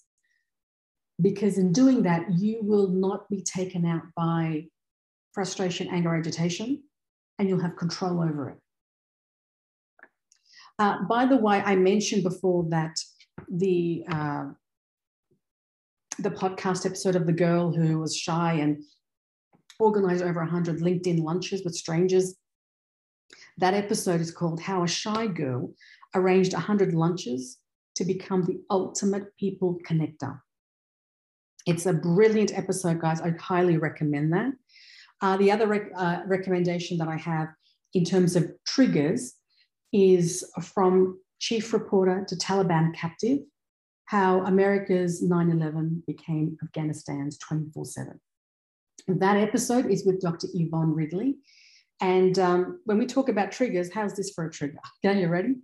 because 1.21 1.57
in 1.57 1.71
doing 1.71 2.03
that, 2.03 2.25
you 2.37 2.59
will 2.61 2.89
not 2.89 3.29
be 3.29 3.41
taken 3.41 3.85
out 3.85 4.03
by 4.15 4.65
frustration, 5.33 5.87
anger, 5.89 6.13
agitation, 6.13 6.83
and 7.39 7.47
you'll 7.47 7.61
have 7.61 7.77
control 7.77 8.21
over 8.21 8.49
it. 8.49 8.57
Uh, 10.77 11.03
by 11.03 11.25
the 11.25 11.37
way, 11.37 11.61
I 11.61 11.75
mentioned 11.75 12.23
before 12.23 12.65
that 12.69 12.95
the 13.49 14.03
uh, 14.11 14.45
the 16.19 16.31
podcast 16.31 16.85
episode 16.85 17.15
of 17.15 17.25
the 17.25 17.33
girl 17.33 17.71
who 17.71 17.99
was 17.99 18.15
shy 18.15 18.53
and 18.53 18.83
organized 19.81 20.23
over 20.23 20.41
100 20.41 20.79
LinkedIn 20.79 21.23
lunches 21.23 21.63
with 21.63 21.75
strangers. 21.75 22.35
That 23.57 23.73
episode 23.73 24.21
is 24.21 24.31
called 24.31 24.61
How 24.61 24.83
a 24.83 24.87
Shy 24.87 25.27
Girl 25.27 25.73
Arranged 26.13 26.53
100 26.53 26.93
Lunches 26.93 27.57
to 27.95 28.05
Become 28.05 28.43
the 28.43 28.61
Ultimate 28.69 29.35
People 29.37 29.79
Connector. 29.87 30.39
It's 31.65 31.85
a 31.85 31.93
brilliant 31.93 32.57
episode, 32.57 32.99
guys. 33.01 33.21
I 33.21 33.31
highly 33.39 33.77
recommend 33.77 34.33
that. 34.33 34.51
Uh, 35.21 35.37
the 35.37 35.51
other 35.51 35.67
rec- 35.67 35.91
uh, 35.95 36.21
recommendation 36.25 36.97
that 36.97 37.07
I 37.07 37.17
have 37.17 37.49
in 37.93 38.03
terms 38.03 38.35
of 38.35 38.51
triggers 38.65 39.33
is 39.93 40.45
from 40.61 41.19
chief 41.39 41.73
reporter 41.73 42.25
to 42.27 42.35
Taliban 42.35 42.93
captive 42.93 43.39
how 44.05 44.41
America's 44.45 45.23
9 45.23 45.49
11 45.51 46.03
became 46.05 46.57
Afghanistan's 46.61 47.37
24 47.37 47.85
7. 47.85 48.19
That 49.07 49.37
episode 49.37 49.89
is 49.89 50.05
with 50.05 50.21
Dr. 50.21 50.47
Yvonne 50.53 50.93
Ridley. 50.93 51.37
And 52.01 52.37
um, 52.39 52.79
when 52.85 52.97
we 52.97 53.05
talk 53.05 53.29
about 53.29 53.51
triggers, 53.51 53.93
how's 53.93 54.15
this 54.15 54.31
for 54.31 54.45
a 54.45 54.51
trigger? 54.51 54.79
Okay, 55.05 55.21
you 55.21 55.27
ready? 55.27 55.55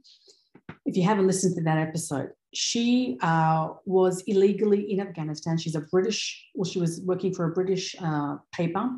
If 0.86 0.96
you 0.96 1.04
haven't 1.04 1.28
listened 1.28 1.56
to 1.56 1.64
that 1.64 1.78
episode, 1.78 2.30
she 2.54 3.18
uh, 3.22 3.70
was 3.86 4.22
illegally 4.28 4.92
in 4.92 5.00
Afghanistan. 5.00 5.58
She's 5.58 5.76
a 5.76 5.82
British, 5.82 6.46
well, 6.56 6.70
she 6.70 6.80
was 6.80 7.02
working 7.02 7.34
for 7.34 7.46
a 7.46 7.54
British 7.54 7.96
uh, 8.02 8.38
paper. 8.52 8.90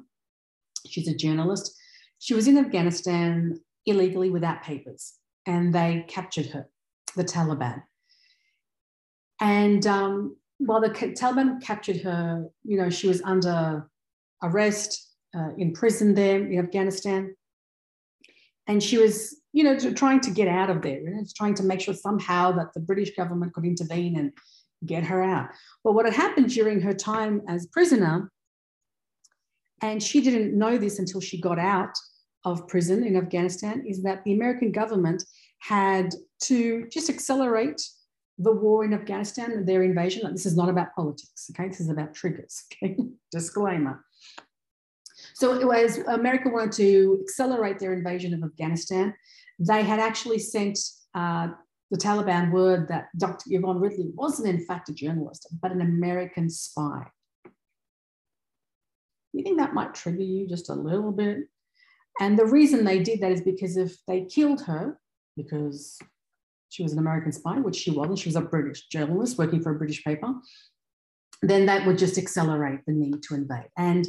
She's 0.88 1.08
a 1.08 1.16
journalist. 1.16 1.76
She 2.20 2.34
was 2.34 2.48
in 2.48 2.58
Afghanistan 2.58 3.60
illegally 3.86 4.30
without 4.30 4.62
papers, 4.64 5.14
and 5.46 5.74
they 5.74 6.06
captured 6.08 6.48
her, 6.48 6.70
the 7.16 7.24
Taliban. 7.24 7.84
And 9.42 9.86
um, 9.88 10.36
while 10.58 10.82
the 10.82 10.90
Taliban 10.90 11.62
captured 11.62 12.02
her, 12.02 12.46
you 12.64 12.78
know, 12.78 12.90
she 12.90 13.08
was 13.08 13.22
under 13.24 13.90
arrest, 14.44 15.16
uh, 15.36 15.50
in 15.58 15.74
prison 15.74 16.14
there 16.14 16.44
in 16.44 16.60
Afghanistan. 16.60 17.36
And 18.68 18.82
she 18.82 18.98
was, 18.98 19.42
you 19.52 19.64
know, 19.64 19.78
trying 19.78 20.22
to 20.22 20.32
get 20.32 20.48
out 20.48 20.70
of 20.70 20.82
there, 20.82 21.00
you 21.02 21.10
know, 21.10 21.24
trying 21.36 21.56
to 21.56 21.64
make 21.64 21.82
sure 21.82 21.94
somehow 21.94 22.52
that 22.54 22.74
the 22.74 22.80
British 22.80 23.16
government 23.16 23.54
could 23.54 23.66
intervene 23.66 24.18
and 24.18 24.32
get 24.86 25.04
her 25.04 25.24
out. 25.24 25.50
But 25.84 25.94
what 25.94 26.06
had 26.06 26.14
happened 26.14 26.50
during 26.50 26.82
her 26.82 26.94
time 26.94 27.42
as 27.48 27.68
prisoner, 27.68 28.32
and 29.82 30.02
she 30.02 30.22
didn't 30.22 30.58
know 30.58 30.78
this 30.78 31.00
until 31.00 31.22
she 31.22 31.42
got 31.42 31.60
out 31.60 31.96
of 32.46 32.68
prison 32.68 33.04
in 33.04 33.16
Afghanistan, 33.16 33.84
is 33.88 34.04
that 34.04 34.24
the 34.24 34.34
American 34.34 34.72
government 34.72 35.24
had 35.60 36.14
to 36.44 36.88
just 36.92 37.10
accelerate 37.10 37.82
the 38.40 38.52
war 38.52 38.86
in 38.86 38.94
Afghanistan, 38.94 39.66
their 39.66 39.84
invasion. 39.84 40.32
This 40.32 40.46
is 40.46 40.56
not 40.56 40.70
about 40.70 40.96
politics, 40.96 41.52
okay? 41.52 41.68
This 41.68 41.82
is 41.82 41.90
about 41.90 42.14
triggers, 42.14 42.64
okay? 42.84 42.98
Disclaimer. 43.32 44.06
So 45.34 45.66
was 45.66 45.98
America 46.08 46.50
wanted 46.50 46.72
to 46.74 47.20
accelerate 47.22 47.80
their 47.80 47.94
invasion 47.94 48.34
of 48.34 48.44
Afghanistan. 48.44 49.14
They 49.60 49.84
had 49.84 50.00
actually 50.00 50.40
sent 50.40 50.80
uh, 51.14 51.50
the 51.92 51.98
Taliban 51.98 52.52
word 52.52 52.88
that 52.88 53.10
Dr. 53.18 53.46
Yvonne 53.50 53.80
Ridley 53.80 54.12
wasn't 54.14 54.48
in 54.50 54.66
fact 54.66 54.90
a 54.90 54.94
journalist, 54.94 55.48
but 55.62 55.72
an 55.72 55.82
American 55.82 56.50
spy. 56.50 57.08
You 59.34 59.44
think 59.44 59.58
that 59.58 59.74
might 59.74 59.94
trigger 59.94 60.24
you 60.24 60.48
just 60.48 60.70
a 60.70 60.74
little 60.74 61.12
bit? 61.12 61.40
And 62.20 62.38
the 62.38 62.46
reason 62.46 62.84
they 62.84 63.00
did 63.00 63.22
that 63.22 63.32
is 63.32 63.42
because 63.42 63.78
if 63.78 63.98
they 64.08 64.26
killed 64.26 64.62
her, 64.62 65.00
because 65.38 66.00
she 66.70 66.84
was 66.84 66.94
an 66.94 67.00
American 67.00 67.32
spy, 67.32 67.60
which 67.60 67.76
she 67.76 67.92
wasn't, 67.92 68.20
she 68.20 68.30
was 68.30 68.36
a 68.36 68.42
British 68.42 68.88
journalist 68.88 69.38
working 69.38 69.62
for 69.62 69.72
a 69.72 69.78
British 69.78 70.04
paper, 70.04 70.34
then 71.42 71.66
that 71.66 71.86
would 71.86 71.98
just 71.98 72.18
accelerate 72.18 72.82
the 72.86 72.94
need 72.94 73.24
to 73.24 73.36
invade. 73.36 73.70
And 73.78 74.08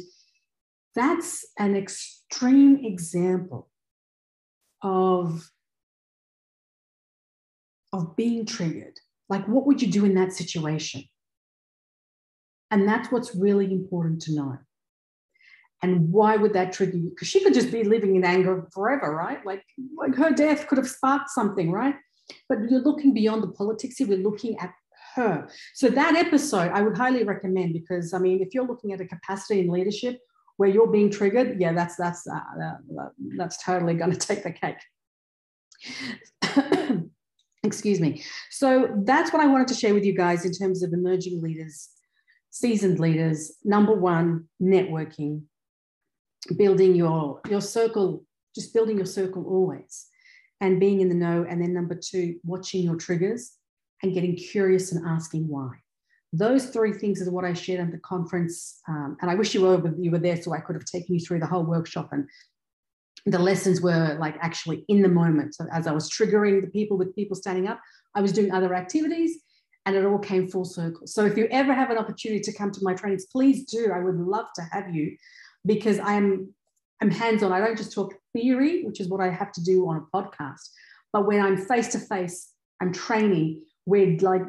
that's 0.95 1.45
an 1.57 1.75
extreme 1.75 2.83
example 2.83 3.69
of, 4.81 5.49
of 7.93 8.15
being 8.15 8.45
triggered. 8.45 8.99
Like, 9.29 9.47
what 9.47 9.65
would 9.65 9.81
you 9.81 9.89
do 9.89 10.05
in 10.05 10.15
that 10.15 10.33
situation? 10.33 11.03
And 12.69 12.87
that's 12.87 13.11
what's 13.11 13.35
really 13.35 13.71
important 13.71 14.21
to 14.23 14.35
know. 14.35 14.57
And 15.81 16.11
why 16.11 16.35
would 16.35 16.53
that 16.53 16.73
trigger 16.73 16.97
you? 16.97 17.09
Because 17.09 17.27
she 17.27 17.43
could 17.43 17.53
just 17.53 17.71
be 17.71 17.83
living 17.83 18.15
in 18.15 18.23
anger 18.23 18.67
forever, 18.71 19.15
right? 19.15 19.43
Like, 19.45 19.63
like 19.97 20.15
her 20.15 20.31
death 20.31 20.67
could 20.67 20.77
have 20.77 20.87
sparked 20.87 21.29
something, 21.29 21.71
right? 21.71 21.95
But 22.49 22.69
you're 22.69 22.81
looking 22.81 23.13
beyond 23.13 23.43
the 23.43 23.49
politics 23.49 23.97
here, 23.97 24.07
we're 24.07 24.17
looking 24.17 24.57
at 24.59 24.73
her. 25.15 25.47
So 25.73 25.89
that 25.89 26.15
episode 26.15 26.71
I 26.71 26.81
would 26.81 26.97
highly 26.97 27.23
recommend 27.23 27.73
because 27.73 28.13
I 28.13 28.19
mean, 28.19 28.41
if 28.41 28.53
you're 28.53 28.67
looking 28.67 28.93
at 28.93 29.01
a 29.01 29.05
capacity 29.05 29.59
in 29.59 29.67
leadership 29.67 30.19
where 30.57 30.69
you're 30.69 30.91
being 30.91 31.09
triggered, 31.09 31.59
yeah, 31.59 31.73
that's 31.73 31.95
that's 31.95 32.27
uh, 32.27 32.39
that's 33.37 33.63
totally 33.63 33.93
going 33.93 34.11
to 34.17 34.17
take 34.17 34.43
the 34.43 34.51
cake. 34.51 34.77
Excuse 37.63 37.99
me. 37.99 38.23
So 38.49 38.91
that's 39.03 39.31
what 39.31 39.41
I 39.41 39.45
wanted 39.45 39.67
to 39.69 39.75
share 39.75 39.93
with 39.93 40.03
you 40.03 40.15
guys 40.15 40.45
in 40.45 40.51
terms 40.51 40.81
of 40.81 40.93
emerging 40.93 41.41
leaders, 41.41 41.89
seasoned 42.49 42.99
leaders. 42.99 43.53
Number 43.63 43.93
one, 43.93 44.47
networking, 44.61 45.43
building 46.57 46.95
your 46.95 47.41
your 47.49 47.61
circle, 47.61 48.25
just 48.55 48.73
building 48.73 48.97
your 48.97 49.05
circle 49.05 49.45
always, 49.45 50.07
and 50.61 50.79
being 50.79 51.01
in 51.01 51.09
the 51.09 51.15
know. 51.15 51.45
And 51.47 51.61
then 51.61 51.73
number 51.73 51.95
two, 51.95 52.39
watching 52.43 52.83
your 52.83 52.95
triggers 52.95 53.53
and 54.01 54.13
getting 54.13 54.35
curious 54.35 54.91
and 54.93 55.05
asking 55.05 55.47
why 55.47 55.71
those 56.33 56.67
three 56.67 56.93
things 56.93 57.19
is 57.19 57.29
what 57.29 57.43
I 57.43 57.53
shared 57.53 57.81
at 57.81 57.91
the 57.91 57.99
conference. 57.99 58.79
Um, 58.87 59.17
and 59.21 59.29
I 59.29 59.35
wish 59.35 59.53
you 59.53 59.61
were 59.61 59.93
you 59.97 60.11
were 60.11 60.19
there 60.19 60.41
so 60.41 60.53
I 60.53 60.59
could 60.59 60.75
have 60.75 60.85
taken 60.85 61.15
you 61.15 61.19
through 61.19 61.39
the 61.39 61.45
whole 61.45 61.63
workshop. 61.63 62.09
And 62.11 62.27
the 63.25 63.39
lessons 63.39 63.81
were 63.81 64.17
like 64.19 64.35
actually 64.41 64.85
in 64.87 65.01
the 65.01 65.09
moment. 65.09 65.55
So 65.55 65.67
as 65.71 65.87
I 65.87 65.91
was 65.91 66.09
triggering 66.09 66.61
the 66.61 66.67
people 66.67 66.97
with 66.97 67.15
people 67.15 67.35
standing 67.35 67.67
up, 67.67 67.79
I 68.15 68.21
was 68.21 68.31
doing 68.31 68.51
other 68.51 68.73
activities 68.73 69.41
and 69.85 69.95
it 69.95 70.05
all 70.05 70.19
came 70.19 70.47
full 70.47 70.65
circle. 70.65 71.05
So 71.05 71.25
if 71.25 71.37
you 71.37 71.47
ever 71.51 71.73
have 71.73 71.89
an 71.89 71.97
opportunity 71.97 72.41
to 72.41 72.53
come 72.53 72.71
to 72.71 72.79
my 72.81 72.93
trainings, 72.93 73.25
please 73.25 73.65
do. 73.65 73.91
I 73.93 73.99
would 73.99 74.15
love 74.15 74.45
to 74.55 74.61
have 74.71 74.95
you 74.95 75.17
because 75.65 75.99
I'm 75.99 76.53
I'm 77.01 77.09
hands-on. 77.09 77.51
I 77.51 77.59
don't 77.59 77.77
just 77.77 77.93
talk 77.93 78.13
theory, 78.33 78.83
which 78.83 78.99
is 78.99 79.09
what 79.09 79.21
I 79.21 79.29
have 79.29 79.51
to 79.53 79.63
do 79.63 79.87
on 79.87 79.97
a 79.97 80.17
podcast, 80.17 80.69
but 81.11 81.25
when 81.25 81.41
I'm 81.41 81.57
face 81.57 81.89
to 81.89 81.99
face, 81.99 82.51
I'm 82.81 82.93
training. 82.93 83.63
We're 83.85 84.17
like 84.19 84.43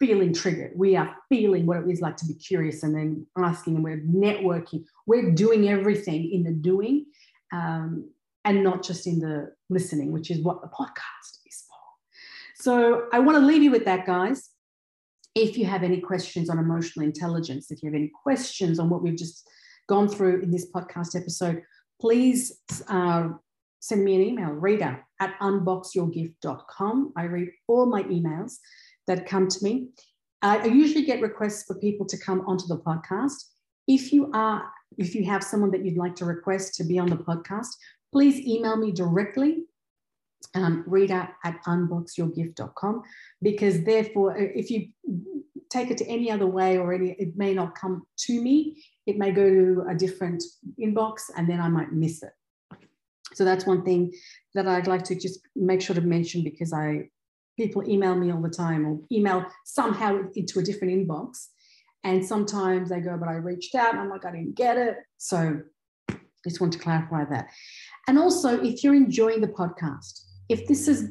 feeling 0.00 0.32
triggered. 0.32 0.72
We 0.74 0.96
are 0.96 1.14
feeling 1.28 1.66
what 1.66 1.78
it 1.78 1.88
is 1.88 2.00
like 2.00 2.16
to 2.16 2.26
be 2.26 2.34
curious 2.34 2.82
and 2.82 2.94
then 2.94 3.26
asking, 3.38 3.76
and 3.76 3.84
we're 3.84 4.00
networking. 4.00 4.84
We're 5.06 5.30
doing 5.30 5.68
everything 5.68 6.32
in 6.32 6.42
the 6.42 6.52
doing 6.52 7.06
um, 7.52 8.10
and 8.44 8.64
not 8.64 8.82
just 8.82 9.06
in 9.06 9.20
the 9.20 9.52
listening, 9.70 10.10
which 10.10 10.30
is 10.30 10.40
what 10.40 10.60
the 10.62 10.68
podcast 10.68 11.38
is 11.46 11.64
for. 11.68 12.62
So 12.62 13.06
I 13.12 13.20
want 13.20 13.38
to 13.38 13.46
leave 13.46 13.62
you 13.62 13.70
with 13.70 13.84
that, 13.84 14.06
guys. 14.06 14.50
If 15.34 15.56
you 15.56 15.66
have 15.66 15.82
any 15.82 16.00
questions 16.00 16.50
on 16.50 16.58
emotional 16.58 17.06
intelligence, 17.06 17.70
if 17.70 17.82
you 17.82 17.88
have 17.88 17.94
any 17.94 18.10
questions 18.22 18.78
on 18.78 18.90
what 18.90 19.02
we've 19.02 19.16
just 19.16 19.48
gone 19.88 20.08
through 20.08 20.42
in 20.42 20.50
this 20.50 20.70
podcast 20.70 21.14
episode, 21.20 21.62
please 22.00 22.60
uh, 22.88 23.28
send 23.80 24.04
me 24.04 24.14
an 24.14 24.22
email, 24.22 24.50
rita 24.50 25.00
at 25.20 25.38
unboxyourgift.com. 25.40 27.12
I 27.16 27.24
read 27.24 27.48
all 27.68 27.86
my 27.86 28.02
emails 28.04 28.54
that 29.06 29.26
come 29.26 29.48
to 29.48 29.64
me. 29.64 29.88
I 30.42 30.66
usually 30.66 31.04
get 31.04 31.20
requests 31.20 31.64
for 31.64 31.74
people 31.76 32.06
to 32.06 32.18
come 32.18 32.40
onto 32.46 32.66
the 32.66 32.78
podcast. 32.78 33.44
If 33.86 34.12
you 34.12 34.30
are, 34.32 34.64
if 34.98 35.14
you 35.14 35.24
have 35.24 35.44
someone 35.44 35.70
that 35.72 35.84
you'd 35.84 35.96
like 35.96 36.16
to 36.16 36.24
request 36.24 36.74
to 36.76 36.84
be 36.84 36.98
on 36.98 37.08
the 37.08 37.16
podcast, 37.16 37.68
please 38.12 38.40
email 38.46 38.76
me 38.76 38.92
directly, 38.92 39.64
um, 40.54 40.84
rita 40.86 41.30
at 41.44 41.62
unboxyourgift.com, 41.64 43.02
because 43.40 43.84
therefore, 43.84 44.36
if 44.36 44.70
you 44.70 44.88
take 45.72 45.90
it 45.90 45.98
to 45.98 46.06
any 46.06 46.30
other 46.30 46.46
way 46.46 46.76
or 46.76 46.92
any, 46.92 47.12
it 47.18 47.36
may 47.36 47.54
not 47.54 47.74
come 47.74 48.04
to 48.18 48.40
me. 48.40 48.84
It 49.06 49.16
may 49.16 49.32
go 49.32 49.48
to 49.48 49.86
a 49.88 49.94
different 49.94 50.42
inbox 50.80 51.30
and 51.36 51.48
then 51.48 51.60
I 51.60 51.68
might 51.68 51.92
miss 51.92 52.22
it. 52.22 52.32
So 53.34 53.44
that's 53.44 53.66
one 53.66 53.82
thing 53.82 54.12
that 54.54 54.68
I'd 54.68 54.86
like 54.86 55.04
to 55.04 55.14
just 55.14 55.40
make 55.56 55.80
sure 55.80 55.94
to 55.94 56.02
mention 56.02 56.44
because 56.44 56.72
I 56.72 57.08
people 57.56 57.88
email 57.88 58.14
me 58.14 58.30
all 58.30 58.40
the 58.40 58.50
time 58.50 58.86
or 58.86 59.00
email 59.10 59.44
somehow 59.64 60.20
into 60.34 60.58
a 60.58 60.62
different 60.62 60.92
inbox. 60.92 61.48
And 62.04 62.24
sometimes 62.24 62.90
they 62.90 63.00
go, 63.00 63.16
but 63.16 63.28
I 63.28 63.34
reached 63.34 63.74
out. 63.74 63.92
and 63.92 64.00
I'm 64.00 64.10
like, 64.10 64.24
I 64.24 64.32
didn't 64.32 64.56
get 64.56 64.76
it. 64.76 64.96
So 65.18 65.60
just 66.44 66.60
want 66.60 66.72
to 66.72 66.78
clarify 66.78 67.24
that. 67.26 67.48
And 68.08 68.18
also, 68.18 68.60
if 68.62 68.82
you're 68.82 68.94
enjoying 68.94 69.40
the 69.40 69.48
podcast, 69.48 70.22
if 70.48 70.66
this 70.66 70.86
has 70.86 71.08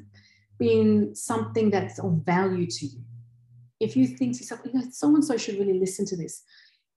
been 0.59 1.15
something 1.15 1.69
that's 1.69 1.99
of 1.99 2.21
value 2.25 2.67
to 2.67 2.85
you, 2.85 3.01
if 3.81 3.97
you 3.97 4.07
think 4.07 4.33
to 4.33 4.39
yourself, 4.43 4.61
you 4.63 4.73
know, 4.73 4.83
so 4.91 5.07
and 5.15 5.25
so 5.25 5.35
should 5.35 5.57
really 5.59 5.79
listen 5.79 6.05
to 6.05 6.15
this, 6.15 6.43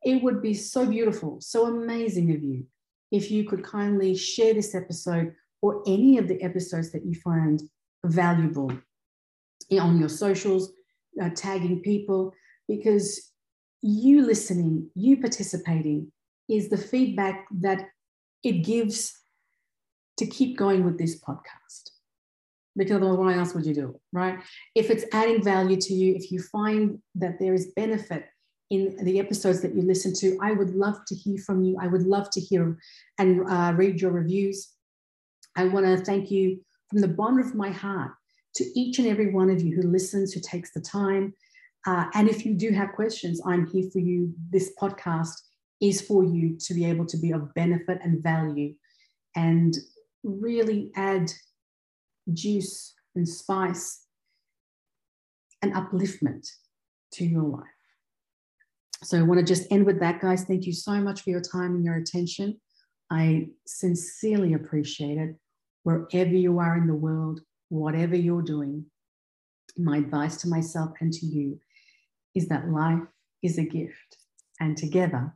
it 0.02 0.22
would 0.22 0.42
be 0.42 0.52
so 0.52 0.86
beautiful, 0.86 1.40
so 1.40 1.66
amazing 1.66 2.30
of 2.34 2.42
you 2.42 2.66
if 3.10 3.30
you 3.30 3.44
could 3.44 3.64
kindly 3.64 4.14
share 4.14 4.52
this 4.52 4.74
episode 4.74 5.34
or 5.62 5.82
any 5.86 6.18
of 6.18 6.28
the 6.28 6.42
episodes 6.42 6.92
that 6.92 7.04
you 7.06 7.14
find 7.14 7.62
valuable 8.04 8.70
on 9.80 9.98
your 9.98 10.10
socials, 10.10 10.72
uh, 11.22 11.30
tagging 11.34 11.80
people, 11.80 12.34
because 12.68 13.32
you 13.80 14.26
listening, 14.26 14.90
you 14.94 15.16
participating 15.20 16.12
is 16.50 16.68
the 16.68 16.76
feedback 16.76 17.46
that 17.50 17.88
it 18.42 18.62
gives 18.62 19.18
to 20.18 20.26
keep 20.26 20.58
going 20.58 20.84
with 20.84 20.98
this 20.98 21.18
podcast. 21.20 21.93
Because 22.76 22.96
otherwise, 22.96 23.18
why 23.18 23.34
else 23.38 23.54
would 23.54 23.66
you 23.66 23.74
do 23.74 23.90
it, 23.90 24.00
right? 24.12 24.38
If 24.74 24.90
it's 24.90 25.04
adding 25.12 25.42
value 25.42 25.76
to 25.76 25.92
you, 25.94 26.14
if 26.14 26.30
you 26.32 26.40
find 26.40 26.98
that 27.14 27.38
there 27.38 27.54
is 27.54 27.72
benefit 27.76 28.26
in 28.70 28.96
the 29.04 29.20
episodes 29.20 29.60
that 29.62 29.74
you 29.74 29.82
listen 29.82 30.12
to, 30.20 30.38
I 30.42 30.52
would 30.52 30.70
love 30.74 30.98
to 31.06 31.14
hear 31.14 31.38
from 31.38 31.62
you. 31.62 31.76
I 31.80 31.86
would 31.86 32.02
love 32.02 32.30
to 32.30 32.40
hear 32.40 32.78
and 33.18 33.48
uh, 33.48 33.72
read 33.76 34.00
your 34.00 34.10
reviews. 34.10 34.72
I 35.56 35.64
want 35.66 35.86
to 35.86 35.96
thank 36.04 36.30
you 36.30 36.64
from 36.90 37.00
the 37.00 37.08
bottom 37.08 37.38
of 37.38 37.54
my 37.54 37.70
heart 37.70 38.12
to 38.56 38.64
each 38.74 38.98
and 38.98 39.08
every 39.08 39.30
one 39.30 39.50
of 39.50 39.62
you 39.62 39.76
who 39.76 39.82
listens, 39.82 40.32
who 40.32 40.40
takes 40.40 40.72
the 40.72 40.80
time 40.80 41.34
Uh, 41.86 42.06
and 42.14 42.28
if 42.28 42.46
you 42.46 42.54
do 42.54 42.70
have 42.70 42.92
questions, 42.92 43.40
I'm 43.44 43.66
here 43.66 43.88
for 43.92 43.98
you. 44.00 44.32
This 44.50 44.72
podcast 44.80 45.36
is 45.80 46.00
for 46.00 46.24
you 46.24 46.56
to 46.66 46.74
be 46.74 46.84
able 46.84 47.06
to 47.06 47.18
be 47.18 47.30
of 47.32 47.52
benefit 47.54 47.98
and 48.02 48.22
value 48.22 48.74
and 49.36 49.76
really 50.22 50.90
add 50.96 51.30
juice 52.32 52.94
and 53.14 53.28
spice 53.28 54.06
and 55.62 55.72
upliftment 55.74 56.46
to 57.12 57.24
your 57.24 57.42
life. 57.42 57.64
So 59.02 59.18
I 59.18 59.22
want 59.22 59.38
to 59.40 59.46
just 59.46 59.70
end 59.70 59.86
with 59.86 60.00
that, 60.00 60.20
guys. 60.20 60.44
Thank 60.44 60.66
you 60.66 60.72
so 60.72 60.92
much 60.92 61.22
for 61.22 61.30
your 61.30 61.40
time 61.40 61.74
and 61.74 61.84
your 61.84 61.96
attention. 61.96 62.60
I 63.10 63.48
sincerely 63.66 64.54
appreciate 64.54 65.18
it. 65.18 65.36
Wherever 65.82 66.30
you 66.30 66.58
are 66.58 66.76
in 66.76 66.86
the 66.86 66.94
world, 66.94 67.40
whatever 67.68 68.16
you're 68.16 68.42
doing, 68.42 68.86
my 69.76 69.98
advice 69.98 70.38
to 70.38 70.48
myself 70.48 70.92
and 71.00 71.12
to 71.12 71.26
you 71.26 71.60
is 72.34 72.48
that 72.48 72.68
life 72.68 73.02
is 73.42 73.58
a 73.58 73.64
gift. 73.64 74.16
And 74.60 74.76
together, 74.76 75.34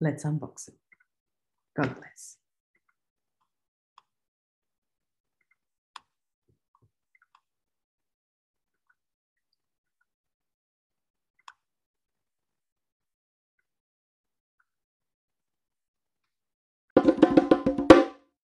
let's 0.00 0.24
unbox 0.24 0.68
it. 0.68 0.74
God 1.76 1.94
bless. 1.96 2.36